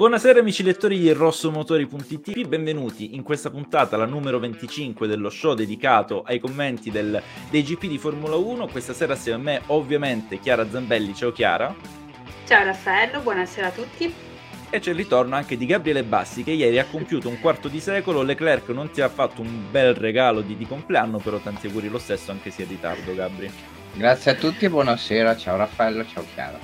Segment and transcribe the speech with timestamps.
[0.00, 6.22] Buonasera amici lettori di rossomotori.it, benvenuti in questa puntata, la numero 25 dello show dedicato
[6.22, 8.66] ai commenti del, dei GP di Formula 1.
[8.68, 11.74] Questa sera assieme a me ovviamente Chiara Zambelli, ciao Chiara.
[12.46, 14.10] Ciao Raffaello, buonasera a tutti.
[14.70, 17.78] E c'è il ritorno anche di Gabriele Bassi che ieri ha compiuto un quarto di
[17.78, 21.90] secolo, Leclerc non ti ha fatto un bel regalo di, di compleanno, però tanti auguri
[21.90, 23.52] lo stesso anche se in ritardo Gabri.
[23.92, 26.58] Grazie a tutti e buonasera, ciao Raffaello, ciao Chiara.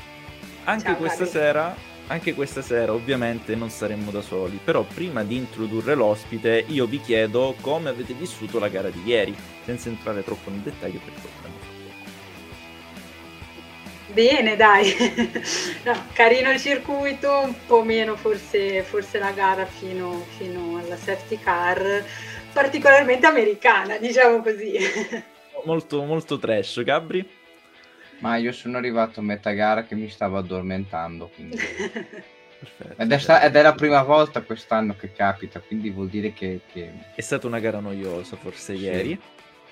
[0.65, 1.39] Anche ciao, questa Gabri.
[1.39, 6.87] sera anche questa sera ovviamente non saremmo da soli, però prima di introdurre l'ospite io
[6.87, 9.35] vi chiedo come avete vissuto la gara di ieri,
[9.65, 11.57] senza entrare troppo nel dettaglio perché potremmo
[14.17, 14.95] Bene, dai,
[15.85, 21.39] no, carino il circuito, un po' meno forse, forse la gara fino, fino alla safety
[21.39, 22.03] car,
[22.51, 24.79] particolarmente americana, diciamo così.
[25.65, 27.29] Molto, molto trash, Gabri?
[28.19, 31.31] Ma io sono arrivato a metà gara che mi stavo addormentando.
[31.35, 31.59] Quindi...
[32.97, 36.61] ed, è sta- ed, è la prima volta quest'anno che capita, quindi vuol dire che,
[36.73, 36.93] che...
[37.15, 38.83] È stata una gara noiosa forse sì.
[38.83, 39.21] ieri,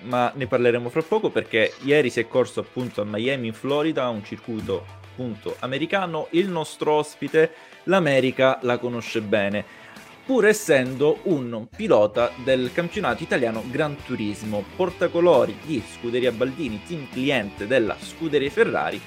[0.01, 4.09] ma ne parleremo fra poco perché ieri si è corso appunto a Miami in Florida,
[4.09, 4.85] un circuito
[5.15, 6.27] appunto americano.
[6.31, 7.53] Il nostro ospite
[7.85, 9.83] l'America la conosce bene
[10.25, 17.67] pur essendo un pilota del campionato italiano Gran Turismo, portacolori di Scuderia Baldini, team cliente
[17.67, 19.01] della Scuderia Ferrari.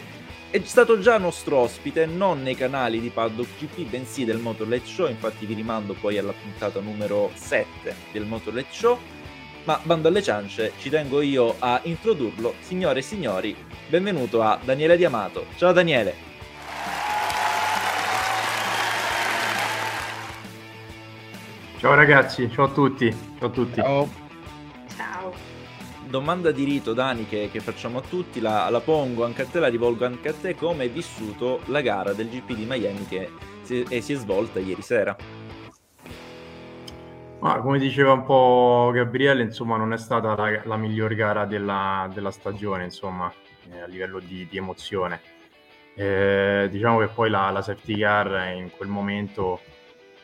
[0.50, 4.94] È stato già nostro ospite non nei canali di Paddock GP, bensì del Motor Let's
[4.94, 8.98] Show, infatti vi rimando poi alla puntata numero 7 del Motor Let's Show.
[9.64, 12.54] Ma bando alle ciance, ci tengo io a introdurlo.
[12.60, 13.56] Signore e signori,
[13.90, 15.48] benvenuto a Daniele Diamato.
[15.58, 16.27] Ciao Daniele!
[21.78, 23.16] Ciao ragazzi, ciao a tutti.
[23.38, 23.80] Ciao a tutti.
[23.80, 24.10] Ciao.
[24.96, 25.32] ciao.
[26.08, 29.60] Domanda di rito, Dani, che, che facciamo a tutti, la, la, pongo anche a te,
[29.60, 30.56] la rivolgo anche a te.
[30.56, 33.30] Come hai vissuto la gara del GP di Miami che
[33.62, 35.16] si, e si è svolta ieri sera?
[37.42, 42.10] Ah, come diceva un po' Gabriele, insomma, non è stata la, la miglior gara della,
[42.12, 43.32] della stagione, insomma,
[43.72, 45.22] eh, a livello di, di emozione.
[45.94, 49.60] Eh, diciamo che poi la, la safety car in quel momento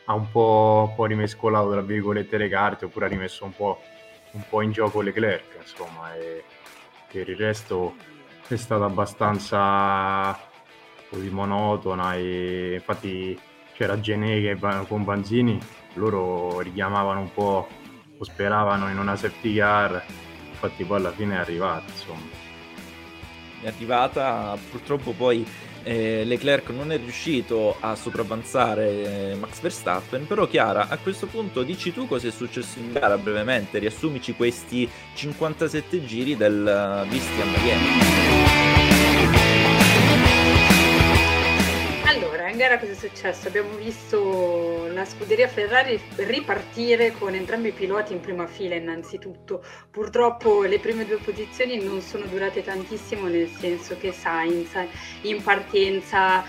[0.06, 3.80] ha un po', un po', rimescolato tra virgolette le carte oppure ha rimesso un po',
[4.32, 6.44] un po in gioco Leclerc insomma e
[7.10, 7.94] per il resto
[8.48, 10.38] è stata abbastanza
[11.08, 13.38] così monotona e infatti
[13.72, 15.58] c'era Gené che con Banzini
[15.94, 17.68] loro richiamavano un po'
[18.16, 20.04] o speravano in una safety car
[20.50, 22.42] infatti poi alla fine è arrivata insomma.
[23.60, 25.46] È arrivata purtroppo poi
[25.84, 31.62] eh, Leclerc non è riuscito a sopravvanzare eh, Max Verstappen, però Chiara, a questo punto
[31.62, 37.44] dici tu cosa è successo in gara brevemente, riassumici questi 57 giri del visti a
[37.44, 38.63] Miami.
[42.54, 43.48] In gara cosa è successo?
[43.48, 49.64] Abbiamo visto la scuderia Ferrari ripartire con entrambi i piloti in prima fila innanzitutto.
[49.90, 54.70] Purtroppo le prime due posizioni non sono durate tantissimo nel senso che Sainz
[55.22, 56.44] in partenza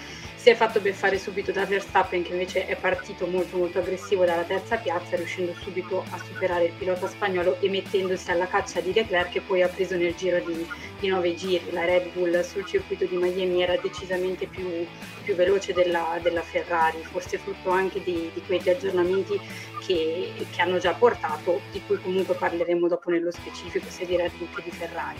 [0.45, 4.43] si è fatto beffare subito da Verstappen che invece è partito molto molto aggressivo dalla
[4.43, 9.31] terza piazza riuscendo subito a superare il pilota spagnolo e mettendosi alla caccia di Leclerc
[9.31, 10.63] che poi ha preso nel giro di,
[10.99, 11.71] di nove giri.
[11.71, 14.85] La Red Bull sul circuito di Miami era decisamente più,
[15.23, 19.41] più veloce della, della, Ferrari forse frutto anche di, di quegli aggiornamenti
[19.83, 24.33] che, che hanno già portato di cui comunque parleremo dopo nello specifico sia di Red
[24.37, 25.17] Bull che di Ferrari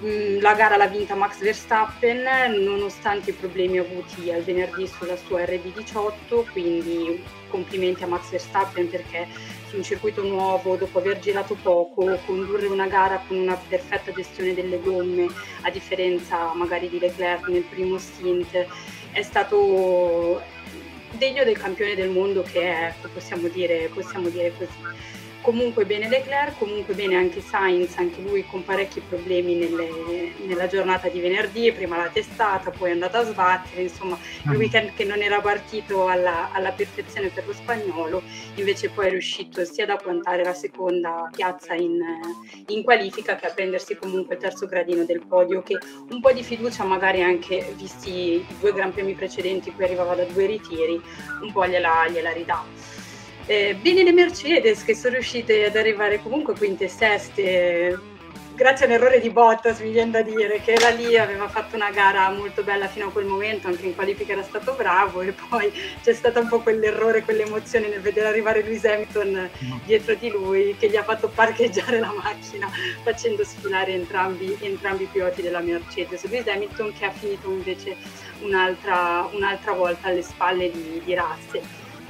[0.00, 2.22] la gara l'ha vinta Max Verstappen
[2.62, 9.26] nonostante i problemi avuti al venerdì sulla sua RB18, quindi complimenti a Max Verstappen perché
[9.68, 14.54] su un circuito nuovo, dopo aver girato poco, condurre una gara con una perfetta gestione
[14.54, 15.26] delle gomme,
[15.62, 18.66] a differenza magari di Leclerc nel primo stint,
[19.10, 20.40] è stato
[21.12, 25.16] degno del campione del mondo che è, possiamo dire, possiamo dire così
[25.48, 29.88] comunque bene Leclerc, comunque bene anche Sainz, anche lui con parecchi problemi nelle,
[30.44, 34.56] nella giornata di venerdì, prima la testata, poi è andata a sbattere, insomma il mm.
[34.56, 38.20] weekend che non era partito alla, alla perfezione per lo spagnolo,
[38.56, 41.98] invece poi è riuscito sia ad agguantare la seconda piazza in,
[42.66, 45.78] in qualifica che a prendersi comunque il terzo gradino del podio, che
[46.10, 50.24] un po' di fiducia magari anche visti i due Gran Premi precedenti, cui arrivava da
[50.24, 51.00] due ritiri,
[51.40, 52.97] un po' gliela, gliela ridà.
[53.50, 57.98] Eh, bene le Mercedes che sono riuscite ad arrivare comunque quinte e seste,
[58.54, 61.74] grazie a un errore di Bottas mi viene da dire che era lì, aveva fatto
[61.74, 65.32] una gara molto bella fino a quel momento, anche in qualifica era stato bravo e
[65.48, 65.72] poi
[66.02, 69.48] c'è stato un po' quell'errore, quell'emozione nel vedere arrivare Lewis Hamilton
[69.86, 72.68] dietro di lui che gli ha fatto parcheggiare la macchina
[73.02, 76.22] facendo sfilare entrambi, entrambi i piloti della Mercedes.
[76.28, 77.96] Lewis Hamilton che ha finito invece
[78.42, 81.62] un'altra, un'altra volta alle spalle di, di Russell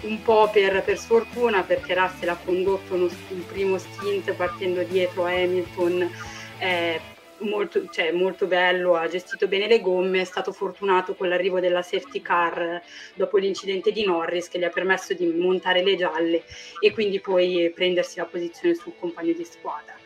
[0.03, 5.25] un po' per, per, sfortuna perché Russell ha condotto uno, un primo stint partendo dietro
[5.25, 6.11] a Hamilton
[6.59, 7.01] eh,
[7.41, 11.83] molto, cioè, molto bello, ha gestito bene le gomme, è stato fortunato con l'arrivo della
[11.83, 12.81] safety car
[13.15, 16.43] dopo l'incidente di Norris che gli ha permesso di montare le gialle
[16.81, 19.97] e quindi poi prendersi la posizione sul compagno di squadra.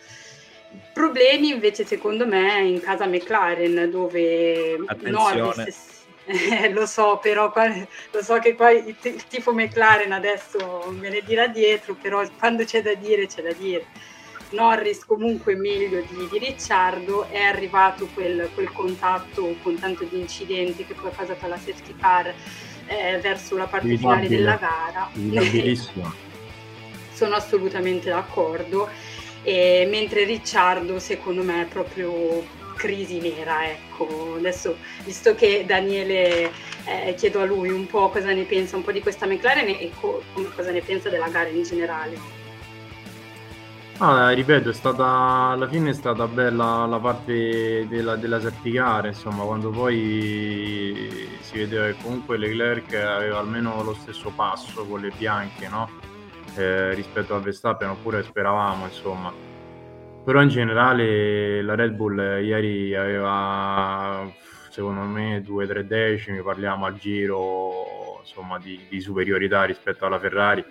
[0.93, 5.37] Problemi invece secondo me in casa McLaren dove Attenzione.
[5.37, 5.92] Norris
[6.25, 11.09] eh, lo so, però qua, lo so che qua il, il tifo McLaren adesso me
[11.09, 13.87] ne dirà dietro, però quando c'è da dire c'è da dire.
[14.51, 20.85] Norris comunque meglio di, di Ricciardo, è arrivato quel, quel, contatto con tanto di incidenti
[20.85, 22.35] che poi ha causato la safety car
[22.87, 25.11] eh, verso la parte finale della gara.
[27.13, 28.89] Sono assolutamente d'accordo.
[29.43, 34.35] E, mentre Ricciardo secondo me è proprio crisi nera, ecco.
[34.37, 36.51] Adesso, visto che Daniele,
[36.85, 39.93] eh, chiedo a lui un po' cosa ne pensa un po' di questa McLaren e
[40.01, 40.21] co-
[40.57, 42.41] cosa ne pensa della gara in generale.
[43.99, 45.07] Ah, ripeto, è stata
[45.53, 51.87] alla fine è stata bella la parte della, della certicare, insomma, quando poi si vedeva
[51.87, 55.89] che comunque Leclerc aveva almeno lo stesso passo con le bianche, no?
[56.57, 59.33] Eh, rispetto a Verstappen, oppure speravamo, insomma
[60.25, 64.31] però in generale la Red Bull ieri aveva
[64.73, 70.19] secondo me due o tre decimi, parliamo al giro insomma, di, di, superiorità rispetto alla
[70.19, 70.65] Ferrari.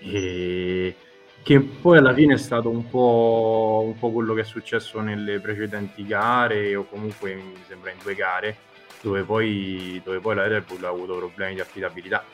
[0.00, 0.96] E
[1.42, 5.38] che poi alla fine è stato un po', un po' quello che è successo nelle
[5.38, 8.56] precedenti gare o comunque mi sembra in due gare
[9.00, 12.24] dove poi, dove poi la Red Bull ha avuto problemi di affidabilità.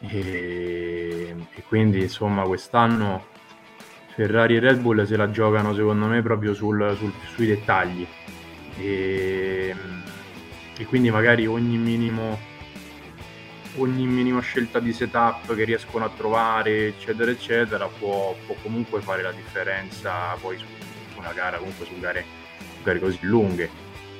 [0.00, 3.34] E, e quindi insomma quest'anno
[4.16, 8.06] Ferrari e Red Bull se la giocano secondo me proprio sul, sul, sui dettagli.
[8.78, 9.74] E,
[10.78, 12.38] e, quindi magari ogni minimo
[13.76, 19.20] ogni minima scelta di setup che riescono a trovare eccetera eccetera può, può comunque fare
[19.20, 20.64] la differenza poi su,
[21.12, 22.24] su una gara comunque su gare,
[22.74, 23.68] su gare così lunghe.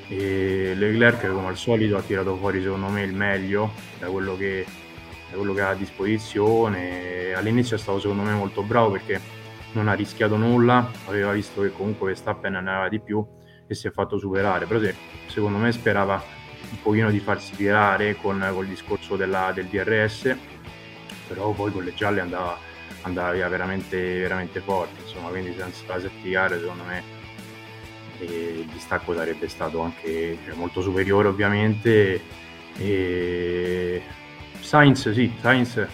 [0.09, 4.67] E Leclerc come al solito ha tirato fuori secondo me il meglio da quello che,
[5.31, 7.33] da quello che ha a disposizione.
[7.33, 9.36] All'inizio è stato secondo me molto bravo perché
[9.73, 13.25] non ha rischiato nulla, aveva visto che comunque Verstappen ne aveva di più
[13.67, 14.95] e si è fatto superare, però se,
[15.27, 16.23] secondo me sperava
[16.71, 20.37] un pochino di farsi tirare con, con il discorso della, del DRS,
[21.29, 22.57] però poi con le gialle andava,
[23.03, 27.03] andava via veramente, veramente forte, insomma, quindi senza setticare secondo me
[28.19, 32.21] eh, il distacco sarebbe stato anche cioè, molto superiore ovviamente.
[32.79, 34.03] E...
[34.61, 35.87] Sainz sì, Sainz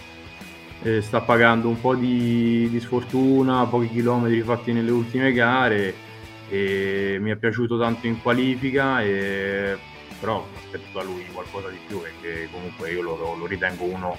[0.83, 6.11] eh, sta pagando un po' di, di, sfortuna, pochi chilometri fatti nelle ultime gare
[6.49, 9.77] e mi è piaciuto tanto in qualifica e,
[10.19, 14.17] però aspetto da lui qualcosa di più perché comunque io lo, lo ritengo uno,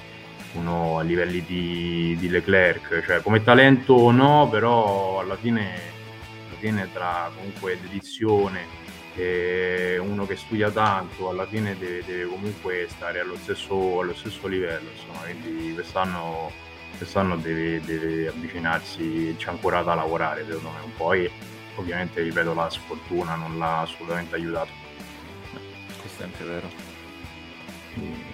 [0.54, 5.70] uno, a livelli di, di, Leclerc, cioè come talento no, però alla fine,
[6.48, 8.83] alla fine tra comunque dedizione
[9.16, 14.48] e uno che studia tanto alla fine deve, deve comunque stare allo stesso, allo stesso,
[14.48, 16.50] livello insomma quindi quest'anno,
[16.96, 20.84] quest'anno deve, deve, avvicinarsi c'è ancora da lavorare secondo me.
[20.84, 21.30] Un po' e
[21.76, 24.72] ovviamente ripeto la sfortuna non l'ha assolutamente aiutato.
[26.00, 26.68] Questo è anche vero.
[27.92, 28.33] Quindi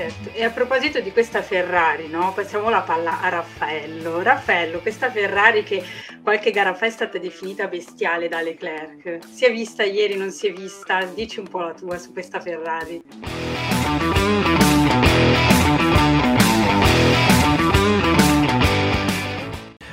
[0.00, 2.32] Certo, e a proposito di questa Ferrari, no?
[2.32, 4.22] passiamo la palla a Raffaello.
[4.22, 5.84] Raffaello, questa Ferrari che
[6.22, 10.46] qualche gara fa è stata definita bestiale da Leclerc, si è vista ieri, non si
[10.46, 11.04] è vista?
[11.04, 13.02] Dici un po' la tua su questa Ferrari.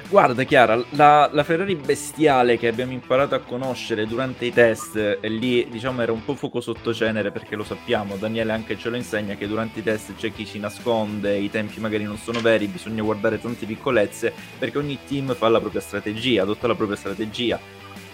[0.09, 5.27] Guarda Chiara, la, la, Ferrari bestiale che abbiamo imparato a conoscere durante i test, e
[5.27, 8.95] lì diciamo era un po' fuoco sotto cenere perché lo sappiamo, Daniele anche ce lo
[8.95, 12.67] insegna che durante i test c'è chi si nasconde, i tempi magari non sono veri,
[12.67, 17.59] bisogna guardare tante piccolezze perché ogni team fa la propria strategia, adotta la propria strategia.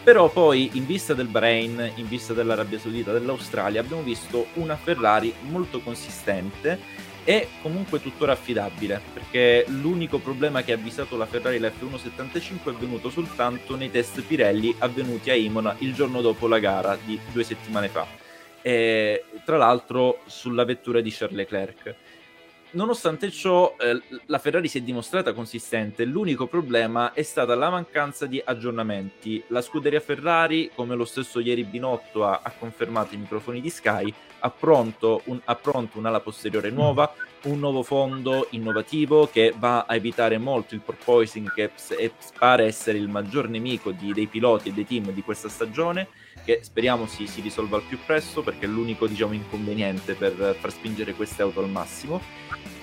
[0.04, 5.34] Però poi in vista del Bahrain, in vista dell'Arabia Saudita, dell'Australia, abbiamo visto una Ferrari
[5.50, 6.78] molto consistente
[7.24, 12.78] è comunque tuttora affidabile perché l'unico problema che ha avvisato la Ferrari la F175 è
[12.78, 17.46] venuto soltanto nei test Pirelli avvenuti a Imola il giorno dopo la gara di due
[17.46, 18.06] settimane fa.
[18.62, 21.96] E, tra l'altro sulla vettura di Charles Leclerc
[22.74, 26.06] nonostante ciò, eh, la Ferrari si è dimostrata consistente.
[26.06, 29.44] L'unico problema è stata la mancanza di aggiornamenti.
[29.48, 34.14] La scuderia Ferrari, come lo stesso ieri Binotto ha, ha confermato i microfoni di Sky,
[34.40, 37.14] ha pronto, un, ha pronto un'ala posteriore nuova,
[37.44, 41.72] un nuovo fondo innovativo che va a evitare molto il porpoising che
[42.38, 46.08] pare essere il maggior nemico di, dei piloti e dei team di questa stagione
[46.44, 50.72] che speriamo si, si, risolva al più presto perché è l'unico diciamo, inconveniente per far
[50.72, 52.22] spingere queste auto al massimo.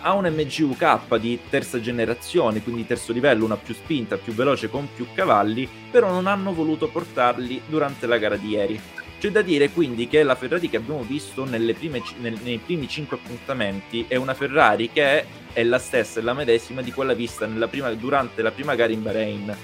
[0.00, 4.88] Ha un MGUK di terza generazione, quindi terzo livello, una più spinta, più veloce con
[4.94, 8.80] più cavalli, però non hanno voluto portarli durante la gara di ieri.
[9.20, 13.18] C'è da dire quindi che la Ferrari che abbiamo visto prime, nel, nei primi 5
[13.18, 17.46] appuntamenti è una Ferrari che è, è la stessa, è la medesima di quella vista
[17.68, 19.56] prima, durante la prima gara in Bahrain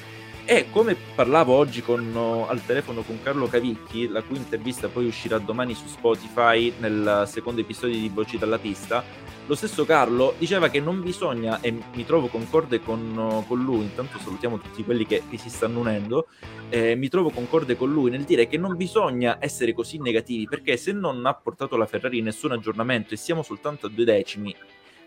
[0.49, 5.39] e come parlavo oggi con, al telefono con Carlo Cavicchi, la cui intervista poi uscirà
[5.39, 9.03] domani su Spotify nel secondo episodio di Voci dalla pista,
[9.49, 14.19] lo stesso Carlo diceva che non bisogna, e mi trovo concorde con, con lui, intanto
[14.19, 16.29] salutiamo tutti quelli che, che si stanno unendo,
[16.69, 20.77] eh, mi trovo concorde con lui nel dire che non bisogna essere così negativi, perché
[20.77, 24.55] se non ha portato la Ferrari nessun aggiornamento e siamo soltanto a due decimi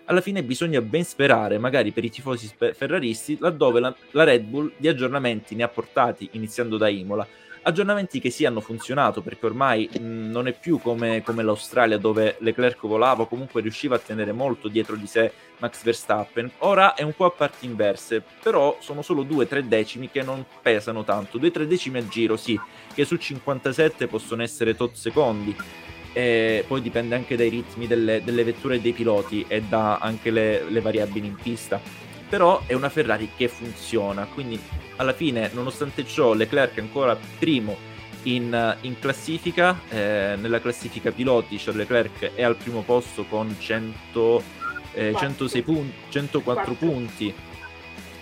[0.09, 4.71] alla fine bisogna ben sperare, magari per i tifosi ferraristi, laddove la, la Red Bull
[4.75, 7.25] di aggiornamenti ne ha portati iniziando da Imola.
[7.61, 12.37] Aggiornamenti che sì hanno funzionato perché ormai mh, non è più come, come, l'Australia dove
[12.39, 16.49] Leclerc volava comunque riusciva a tenere molto dietro di sé Max Verstappen.
[16.59, 21.03] Ora è un po' a parti inverse, però sono solo 2-3 decimi che non pesano
[21.03, 21.37] tanto.
[21.37, 22.59] 2-3 decimi a giro, sì,
[22.93, 25.55] che su 57 possono essere tot secondi
[26.13, 30.31] e poi dipende anche dai ritmi delle, delle vetture e dei piloti e da anche
[30.31, 31.79] le, le, variabili in pista.
[32.29, 34.59] Però è una Ferrari che funziona, quindi
[34.97, 37.89] alla fine, nonostante ciò, Leclerc è ancora primo
[38.23, 44.43] in, in classifica, eh, nella classifica piloti Charles Leclerc è al primo posto con 100,
[44.93, 47.33] eh, 106 punti, 104 punti.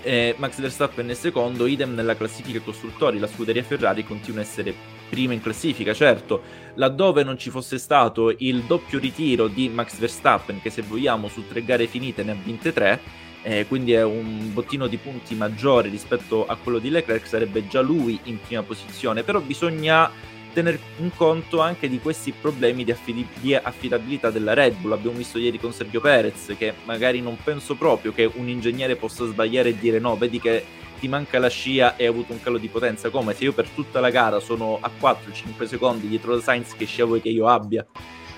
[0.03, 4.73] Eh, Max Verstappen è secondo, idem nella classifica costruttori, la scuderia Ferrari continua a essere
[5.09, 6.41] prima in classifica, certo,
[6.75, 11.47] laddove non ci fosse stato il doppio ritiro di Max Verstappen, che se vogliamo su
[11.47, 12.99] tre gare finite ne ha vinte tre,
[13.43, 17.81] eh, quindi è un bottino di punti maggiore rispetto a quello di Leclerc, sarebbe già
[17.81, 20.11] lui in prima posizione, però bisogna
[20.57, 24.93] tenere in conto anche di questi problemi di, affid- di, affidabilità della Red Bull.
[24.93, 29.25] Abbiamo visto ieri con Sergio Perez che magari non penso proprio che un ingegnere possa
[29.27, 30.65] sbagliare e dire no, vedi che
[30.97, 33.67] ti manca la scia e hai avuto un calo di potenza, come se io per
[33.69, 37.47] tutta la gara sono a 4-5 secondi dietro la Sainz che scia vuoi che io
[37.47, 37.85] abbia.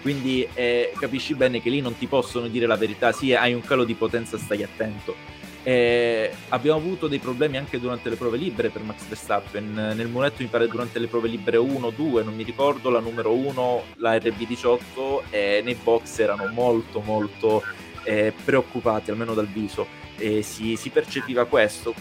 [0.01, 3.61] Quindi eh, capisci bene che lì non ti possono dire la verità, sì, hai un
[3.61, 5.37] calo di potenza, stai attento.
[5.61, 9.73] Eh, abbiamo avuto dei problemi anche durante le prove libere per Max Verstappen.
[9.95, 13.33] Nel muletto mi pare durante le prove libere 1, 2, non mi ricordo, la numero
[13.33, 17.61] 1, la RB18, e nei box erano molto molto
[18.03, 19.97] eh, preoccupati, almeno dal viso.
[20.41, 21.93] Si, si percepiva questo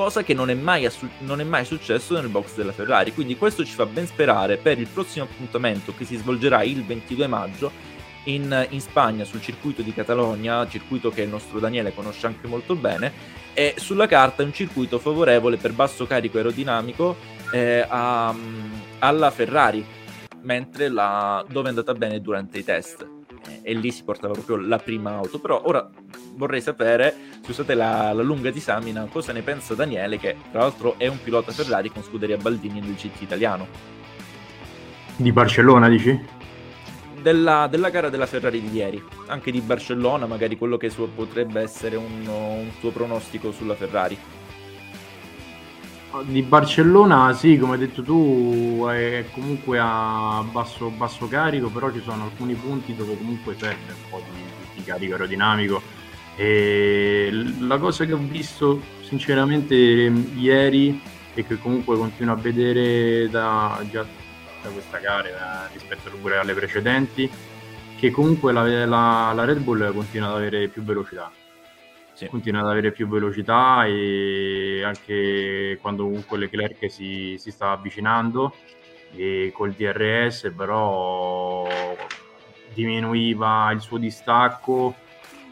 [0.00, 3.12] cosa che non è, mai assu- non è mai successo nel box della Ferrari.
[3.12, 7.26] Quindi questo ci fa ben sperare per il prossimo appuntamento che si svolgerà il 22
[7.26, 7.70] maggio
[8.24, 12.76] in, in, Spagna sul circuito di Catalogna, circuito che il nostro Daniele conosce anche molto
[12.76, 13.12] bene,
[13.52, 17.16] e sulla carta è un circuito favorevole per basso carico aerodinamico
[17.52, 18.34] eh, a,
[19.00, 19.84] alla Ferrari,
[20.40, 23.19] mentre la, dove è andata bene durante i test.
[23.62, 25.38] E lì si portava proprio la prima auto.
[25.38, 25.88] Però ora
[26.34, 31.06] vorrei sapere, scusate la, la lunga disamina, cosa ne pensa Daniele, che tra l'altro è
[31.06, 33.66] un pilota Ferrari con scuderia Baldini nel GT italiano.
[35.16, 36.38] Di Barcellona, dici?
[37.20, 41.60] Della, della, gara della Ferrari di ieri, anche di Barcellona, magari quello che suo, potrebbe
[41.60, 44.16] essere un, un tuo pronostico sulla Ferrari.
[46.24, 52.00] Di Barcellona, sì, come hai detto tu, è comunque a basso, basso carico, però ci
[52.02, 54.42] sono alcuni punti dove comunque serve un po' di,
[54.74, 55.80] di carico aerodinamico.
[56.34, 61.00] E la cosa che ho visto sinceramente ieri
[61.32, 64.04] e che comunque continuo a vedere da, già
[64.62, 67.30] da questa gara rispetto pure alle precedenti,
[67.96, 71.30] che comunque la, la, la Red Bull continua ad avere più velocità
[72.24, 72.28] sì.
[72.28, 78.54] continua ad avere più velocità e anche quando comunque Leclerc si, si stava avvicinando
[79.14, 81.66] e col DRS però
[82.72, 84.94] diminuiva il suo distacco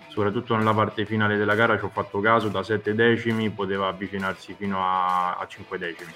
[0.09, 4.55] soprattutto nella parte finale della gara ci ho fatto caso da 7 decimi poteva avvicinarsi
[4.55, 6.13] fino a, a 5 decimi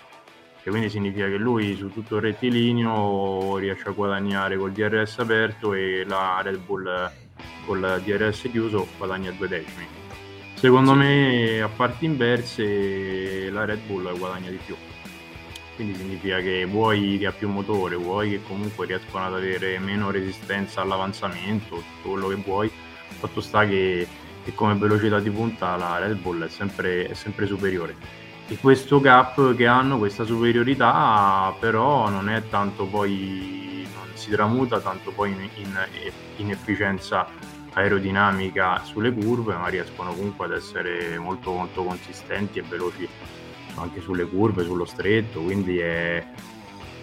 [0.62, 5.72] che quindi significa che lui su tutto il rettilineo riesce a guadagnare col DRS aperto
[5.72, 7.10] e la Red Bull
[7.66, 10.01] col DRS chiuso guadagna 2 decimi
[10.62, 14.76] Secondo me, a parti inverse, la Red Bull guadagna di più.
[15.74, 20.12] Quindi significa che vuoi che ha più motore, vuoi che comunque riescono ad avere meno
[20.12, 22.70] resistenza all'avanzamento, tutto quello che vuoi.
[23.18, 24.06] Fatto sta che
[24.44, 27.96] e come velocità di punta la Red Bull è sempre, è sempre superiore.
[28.46, 34.78] E questo gap che hanno, questa superiorità, però non è tanto poi, non si tramuta
[34.78, 35.86] tanto poi in, in,
[36.36, 37.26] in efficienza
[37.74, 43.08] aerodinamica sulle curve, ma riescono comunque ad essere molto molto consistenti e veloci
[43.76, 46.24] anche sulle curve, sullo stretto, quindi è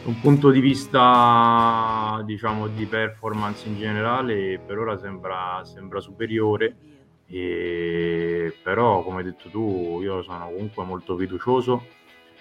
[0.04, 6.76] un punto di vista diciamo di performance in generale per ora sembra, sembra superiore
[7.28, 11.86] e, però come hai detto tu io sono comunque molto fiducioso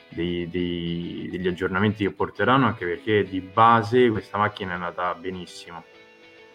[0.09, 5.85] dei, dei, degli aggiornamenti che porteranno anche perché di base questa macchina è andata benissimo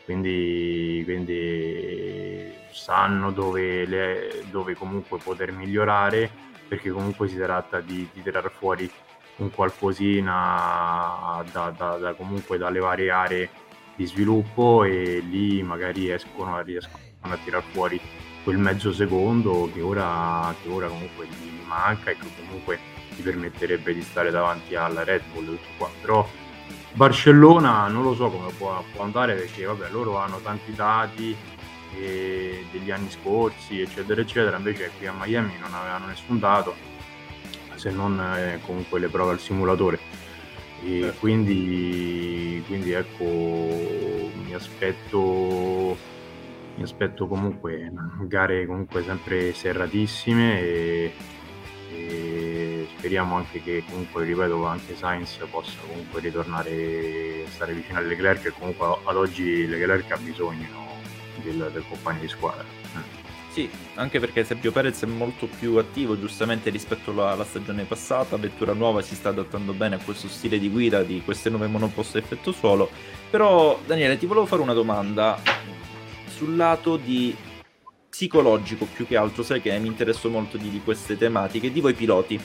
[0.06, 6.30] quindi, quindi sanno dove, le, dove comunque poter migliorare
[6.68, 8.90] perché comunque si tratta di, di tirar fuori
[9.38, 13.50] un qualcosina da, da, da, comunque dalle varie aree
[13.96, 18.00] di sviluppo e lì magari escono, riescono a tirar fuori
[18.44, 22.80] quel mezzo secondo che ora, che ora comunque gli manca e che comunque
[23.16, 25.90] ti permetterebbe di stare davanti alla Red Bull tutto qua.
[26.02, 26.28] Però
[26.94, 31.36] Barcellona non lo so come può, può andare perché vabbè loro hanno tanti dati
[32.72, 36.74] degli anni scorsi eccetera eccetera invece qui a Miami non avevano nessun dato
[37.76, 40.00] se non eh, comunque le prove al simulatore
[40.84, 41.20] e certo.
[41.20, 45.98] quindi, quindi ecco mi aspetto
[46.76, 51.14] mi aspetto comunque gare comunque sempre serratissime e,
[51.92, 52.73] e
[53.04, 58.46] speriamo anche che comunque ripeto anche Sainz possa comunque ritornare a stare vicino a Leclerc
[58.46, 60.70] e comunque ad oggi Leclerc ha bisogno
[61.42, 62.64] del, del compagno di squadra.
[63.50, 68.72] Sì, anche perché Sergio Perez è molto più attivo giustamente rispetto alla, stagione passata, Vettura
[68.72, 72.54] nuova si sta adattando bene a questo stile di guida di queste nuove monoposto effetto
[72.54, 72.90] suolo,
[73.30, 75.42] però Daniele ti volevo fare una domanda
[76.28, 77.36] sul lato di
[78.10, 81.94] psicologico più che altro, sai che mi interesso molto di, di queste tematiche, di voi
[81.94, 82.40] piloti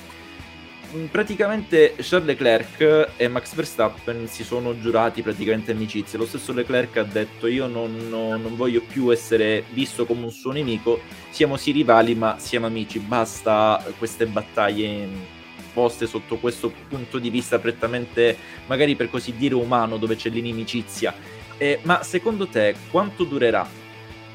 [1.11, 6.19] praticamente Charles Leclerc e Max Verstappen si sono giurati praticamente amicizie.
[6.19, 10.31] Lo stesso Leclerc ha detto io non, non, non, voglio più essere visto come un
[10.31, 15.37] suo nemico, siamo sì rivali ma siamo amici, basta queste battaglie
[15.73, 18.37] poste sotto questo punto di vista prettamente
[18.67, 21.15] magari per così dire umano dove c'è l'inimicizia.
[21.59, 23.69] Eh, ma secondo te quanto durerà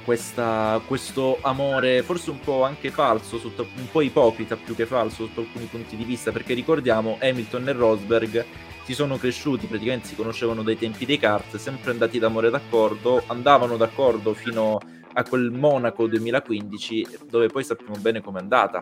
[0.03, 5.25] questa, questo amore forse un po' anche falso, sotto, un po' ipocrita più che falso
[5.25, 8.45] sotto alcuni punti di vista, perché ricordiamo Hamilton e Rosberg
[8.83, 13.77] si sono cresciuti, praticamente si conoscevano dai tempi dei kart, sempre andati d'amore d'accordo, andavano
[13.77, 14.79] d'accordo fino
[15.13, 18.81] a quel Monaco 2015 dove poi sappiamo bene com'è andata.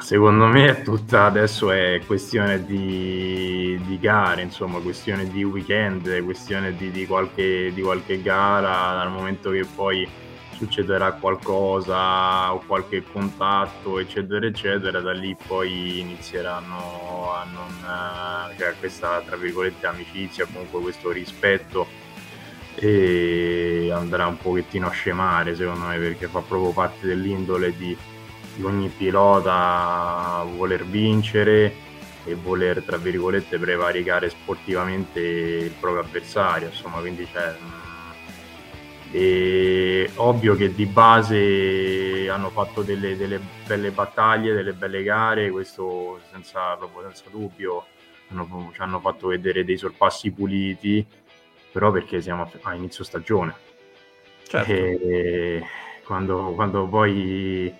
[0.00, 6.74] Secondo me è tutta adesso è questione di, di, gare, insomma, questione di weekend, questione
[6.74, 10.06] di, di, qualche, di qualche gara, dal momento che poi
[10.56, 19.22] succederà qualcosa o qualche contatto, eccetera, eccetera, da lì poi inizieranno a non, cioè questa,
[19.24, 21.86] tra virgolette, amicizia, comunque questo rispetto
[22.74, 27.96] e andrà un pochettino a scemare, secondo me, perché fa proprio parte dell'indole di
[28.58, 31.72] di ogni pilota voler vincere
[32.24, 37.54] e voler, tra virgolette, prevaricare sportivamente il proprio avversario, insomma, quindi c'è...
[39.10, 46.20] E ovvio che di base hanno fatto delle, delle, belle battaglie, delle belle gare, questo
[46.30, 47.86] senza, proprio senza dubbio
[48.28, 51.06] hanno, ci hanno fatto vedere dei sorpassi puliti,
[51.72, 53.54] però perché siamo a, inizio stagione.
[54.42, 54.70] Certo.
[54.70, 55.64] E
[56.04, 57.72] quando, quando poi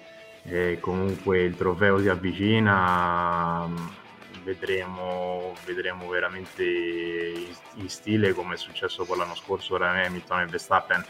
[0.50, 3.68] e comunque il trofeo si avvicina,
[4.42, 11.04] vedremo, vedremo veramente in stile come è successo con l'anno scorso tra Hamilton e Verstappen.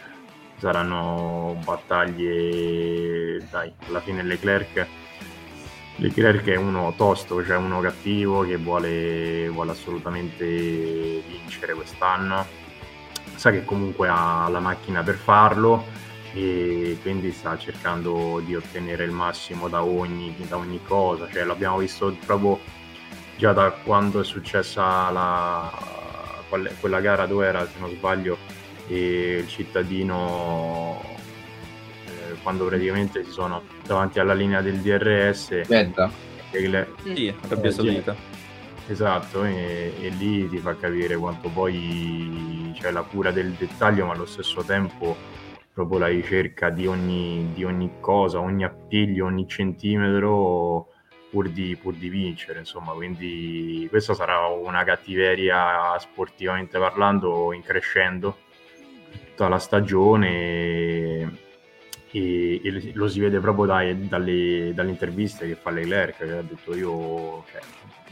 [0.59, 4.87] Saranno battaglie, dai, alla fine Leclerc.
[5.97, 12.45] Leclerc è uno tosto, cioè uno cattivo che vuole, vuole assolutamente vincere quest'anno.
[13.37, 19.11] Sa che comunque ha la macchina per farlo e quindi sta cercando di ottenere il
[19.11, 22.59] massimo da ogni, da ogni cosa, cioè, l'abbiamo visto proprio
[23.37, 25.73] già da quando è successa la,
[26.81, 28.37] quella gara dove era, se non sbaglio,
[28.89, 31.01] il cittadino
[32.07, 36.11] eh, quando praticamente si sono davanti alla linea del DRS Jeddah
[36.51, 38.17] le, sì, Arabia Saudita
[38.87, 44.15] esatto e, e, lì ti fa capire quanto poi c'è la cura del dettaglio ma
[44.15, 45.15] allo stesso tempo
[45.79, 50.89] proprio la ricerca di ogni, di ogni cosa, ogni appiglio, ogni centimetro
[51.31, 58.39] pur di, pur di vincere, insomma, quindi questa sarà una cattiveria sportivamente parlando in crescendo
[59.29, 61.39] tutta la stagione
[62.11, 66.43] e, e lo si vede proprio dai, dalle, dalle, interviste che fa Leclerc, che ha
[66.43, 67.61] detto io cioè,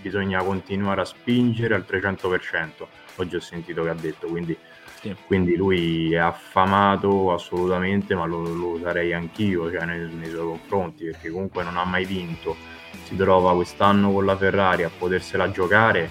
[0.01, 4.57] bisogna continuare a spingere al 300%, oggi ho sentito che ha detto, quindi,
[5.01, 5.15] sì.
[5.27, 11.05] quindi lui è affamato assolutamente, ma lo, lo sarei anch'io cioè, nei, nei suoi confronti,
[11.05, 12.57] perché comunque non ha mai vinto,
[13.05, 16.11] si trova quest'anno con la Ferrari a potersela giocare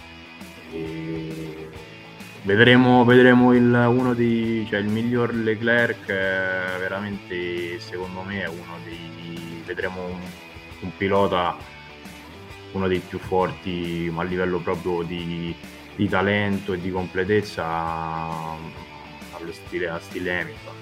[0.72, 1.70] e
[2.44, 8.78] vedremo, vedremo il, uno dei, cioè il miglior Leclerc eh, veramente secondo me è uno
[8.84, 10.20] dei vedremo un,
[10.82, 11.58] un, pilota
[12.72, 15.56] uno dei più forti a livello proprio di,
[15.96, 20.74] di talento e di completezza allo stile, a stile Hamilton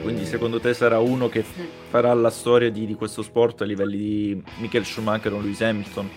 [0.00, 3.96] quindi secondo te sarà uno che farà la storia di, di questo sport a livelli
[3.96, 6.08] di Michael Schumacher o Lewis Hamilton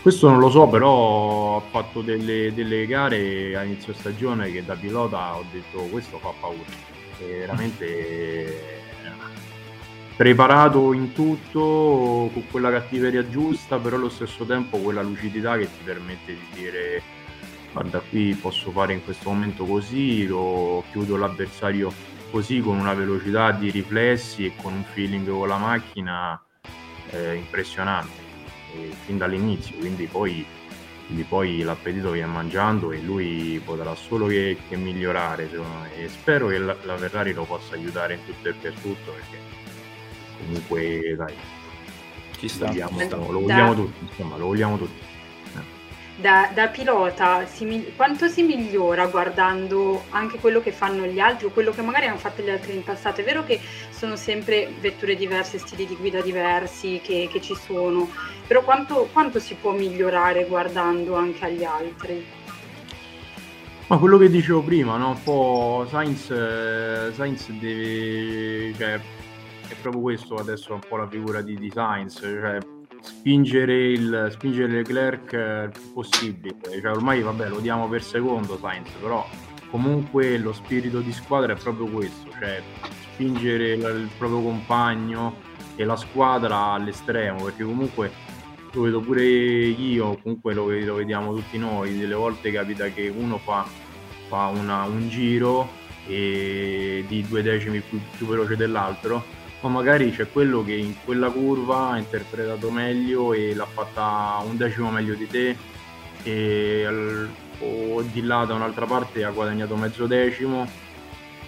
[0.00, 4.74] questo non lo so, però ho fatto delle, delle gare a inizio stagione che da
[4.74, 6.62] pilota ho detto questo fa paura.
[7.18, 8.77] È veramente
[10.18, 15.84] preparato in tutto, con quella cattiveria giusta, però allo stesso tempo quella lucidità che ti
[15.84, 17.02] permette di dire
[17.72, 21.92] guarda qui posso fare in questo momento così, lo chiudo l'avversario
[22.32, 26.42] così con una velocità di riflessi e con un feeling con la macchina
[27.10, 28.26] eh, impressionante.
[29.04, 30.44] Fin dall'inizio, quindi poi,
[31.06, 35.48] quindi poi, l'appetito viene mangiando e lui potrà solo che, che migliorare
[35.96, 39.67] e spero che la, la, Ferrari lo possa aiutare in tutto e per tutto perché
[40.48, 41.34] comunque dai,
[42.38, 43.16] ci sta, vogliamo, ci sta.
[43.16, 45.08] lo vogliamo tutti, insomma, lo vogliamo tutti
[46.18, 51.50] da, da pilota si, quanto si migliora guardando anche quello che fanno gli altri o
[51.50, 53.20] quello che magari hanno fatto gli altri in passato?
[53.20, 58.10] È vero che sono sempre vetture diverse, stili di guida diversi che, che ci sono,
[58.46, 62.26] però quanto, quanto si può migliorare guardando anche agli altri?
[63.86, 65.10] Ma quello che dicevo prima, no?
[65.10, 68.74] Un po' Sainz, eh, Sainz deve...
[68.76, 69.00] Cioè,
[69.68, 72.58] è proprio questo adesso un po' la figura di, di Sainz, cioè
[73.00, 76.56] spingere, il, spingere Leclerc il più possibile.
[76.80, 79.26] Cioè, ormai vabbè, lo diamo per secondo Sainz, però
[79.70, 82.62] comunque lo spirito di squadra è proprio questo, cioè
[83.12, 85.36] spingere il, il proprio compagno
[85.76, 88.10] e la squadra all'estremo, perché comunque
[88.72, 93.38] lo vedo pure io, comunque lo, lo vediamo tutti noi, delle volte capita che uno
[93.38, 93.66] fa,
[94.28, 95.76] fa una, un giro
[96.06, 101.30] e di due decimi più, più veloce dell'altro o magari c'è quello che in quella
[101.30, 105.56] curva ha interpretato meglio e l'ha fatta un decimo meglio di te
[106.22, 106.86] e
[107.60, 110.86] o di là da un'altra parte ha guadagnato mezzo decimo.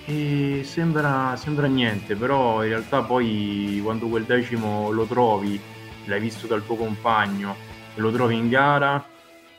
[0.07, 5.61] E sembra, sembra niente però in realtà poi quando quel decimo lo trovi
[6.07, 7.55] l'hai visto dal tuo compagno
[7.95, 9.05] e lo trovi in gara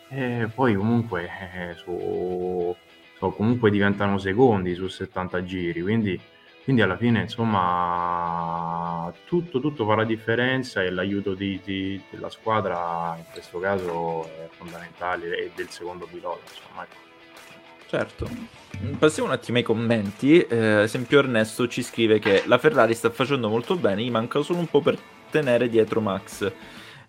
[0.10, 2.76] e poi comunque eh, su,
[3.18, 6.20] so, comunque diventano secondi su 70 giri quindi
[6.72, 13.14] quindi alla fine, insomma, tutto, tutto fa la differenza e l'aiuto di, di, della squadra
[13.18, 16.84] in questo caso è fondamentale e del secondo pilota, insomma.
[16.84, 16.96] Ecco.
[17.88, 18.30] Certo.
[18.98, 20.40] Passiamo un attimo ai commenti.
[20.40, 24.60] Eh, esempio Ernesto ci scrive che la Ferrari sta facendo molto bene, gli manca solo
[24.60, 24.98] un po' per
[25.30, 26.50] tenere dietro Max.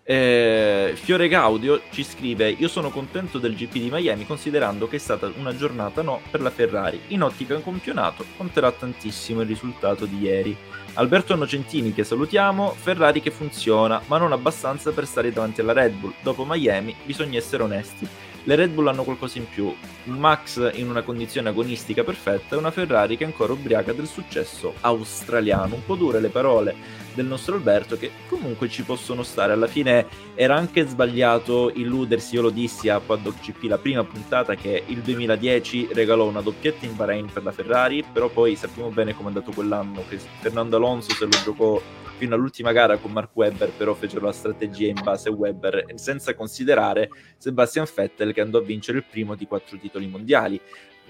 [0.05, 4.99] Eh, Fiore Gaudio ci scrive: Io sono contento del GP di Miami considerando che è
[4.99, 6.99] stata una giornata no per la Ferrari.
[7.07, 10.55] In ottica campionato conterà tantissimo il risultato di ieri.
[10.95, 15.93] Alberto Nocentini che salutiamo, Ferrari che funziona, ma non abbastanza per stare davanti alla Red
[15.93, 16.13] Bull.
[16.21, 18.07] Dopo Miami bisogna essere onesti.
[18.45, 22.57] Le Red Bull hanno qualcosa in più, un Max in una condizione agonistica perfetta e
[22.57, 25.75] una Ferrari che è ancora ubriaca del successo australiano.
[25.75, 26.75] Un po' dure le parole
[27.13, 29.53] del nostro Alberto che comunque ci possono stare.
[29.53, 34.55] Alla fine era anche sbagliato illudersi, io lo dissi a Paddock GP la prima puntata
[34.55, 39.13] che il 2010 regalò una doppietta in Bahrain per la Ferrari, però poi sappiamo bene
[39.13, 41.81] come è andato quell'anno, che Fernando Alonso se lo giocò
[42.17, 46.35] fino all'ultima gara con Mark Webber, però fecero la strategia in base a Webber, senza
[46.35, 50.59] considerare Sebastian Vettel che andò a vincere il primo di quattro titoli mondiali.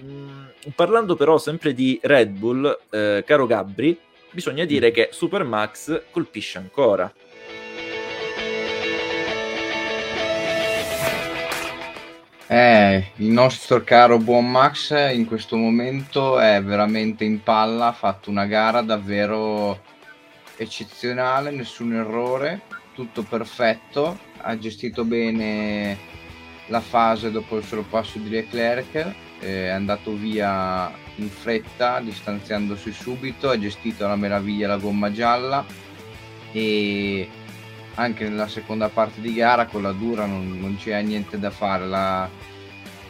[0.02, 3.98] Mm, parlando però sempre di Red Bull, eh, caro Gabri,
[4.30, 7.12] bisogna dire che Super Max colpisce ancora.
[12.46, 18.28] Eh, il nostro caro buon Max in questo momento è veramente in palla, ha fatto
[18.28, 19.80] una gara davvero
[20.56, 22.62] eccezionale, nessun errore,
[22.94, 25.98] tutto perfetto, ha gestito bene
[26.66, 33.58] la fase dopo il sorpasso di Leclerc, è andato via in fretta, distanziandosi subito, ha
[33.58, 35.64] gestito alla meraviglia la gomma gialla
[36.52, 37.28] e
[37.94, 41.86] anche nella seconda parte di gara con la dura non, non c'è niente da fare,
[41.86, 42.28] la,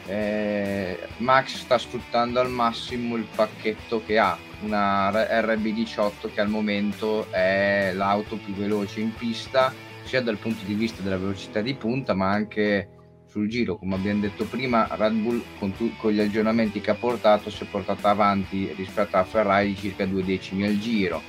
[0.07, 7.31] eh, Max sta sfruttando al massimo il pacchetto che ha, una RB18 che al momento
[7.31, 9.73] è l'auto più veloce in pista,
[10.05, 12.89] sia dal punto di vista della velocità di punta, ma anche
[13.35, 13.77] sul giro.
[13.77, 17.65] Come abbiamo detto prima, Red Bull con, tu- con gli aggiornamenti che ha portato si
[17.65, 21.21] è portata avanti rispetto a Ferrari di circa due decimi al giro.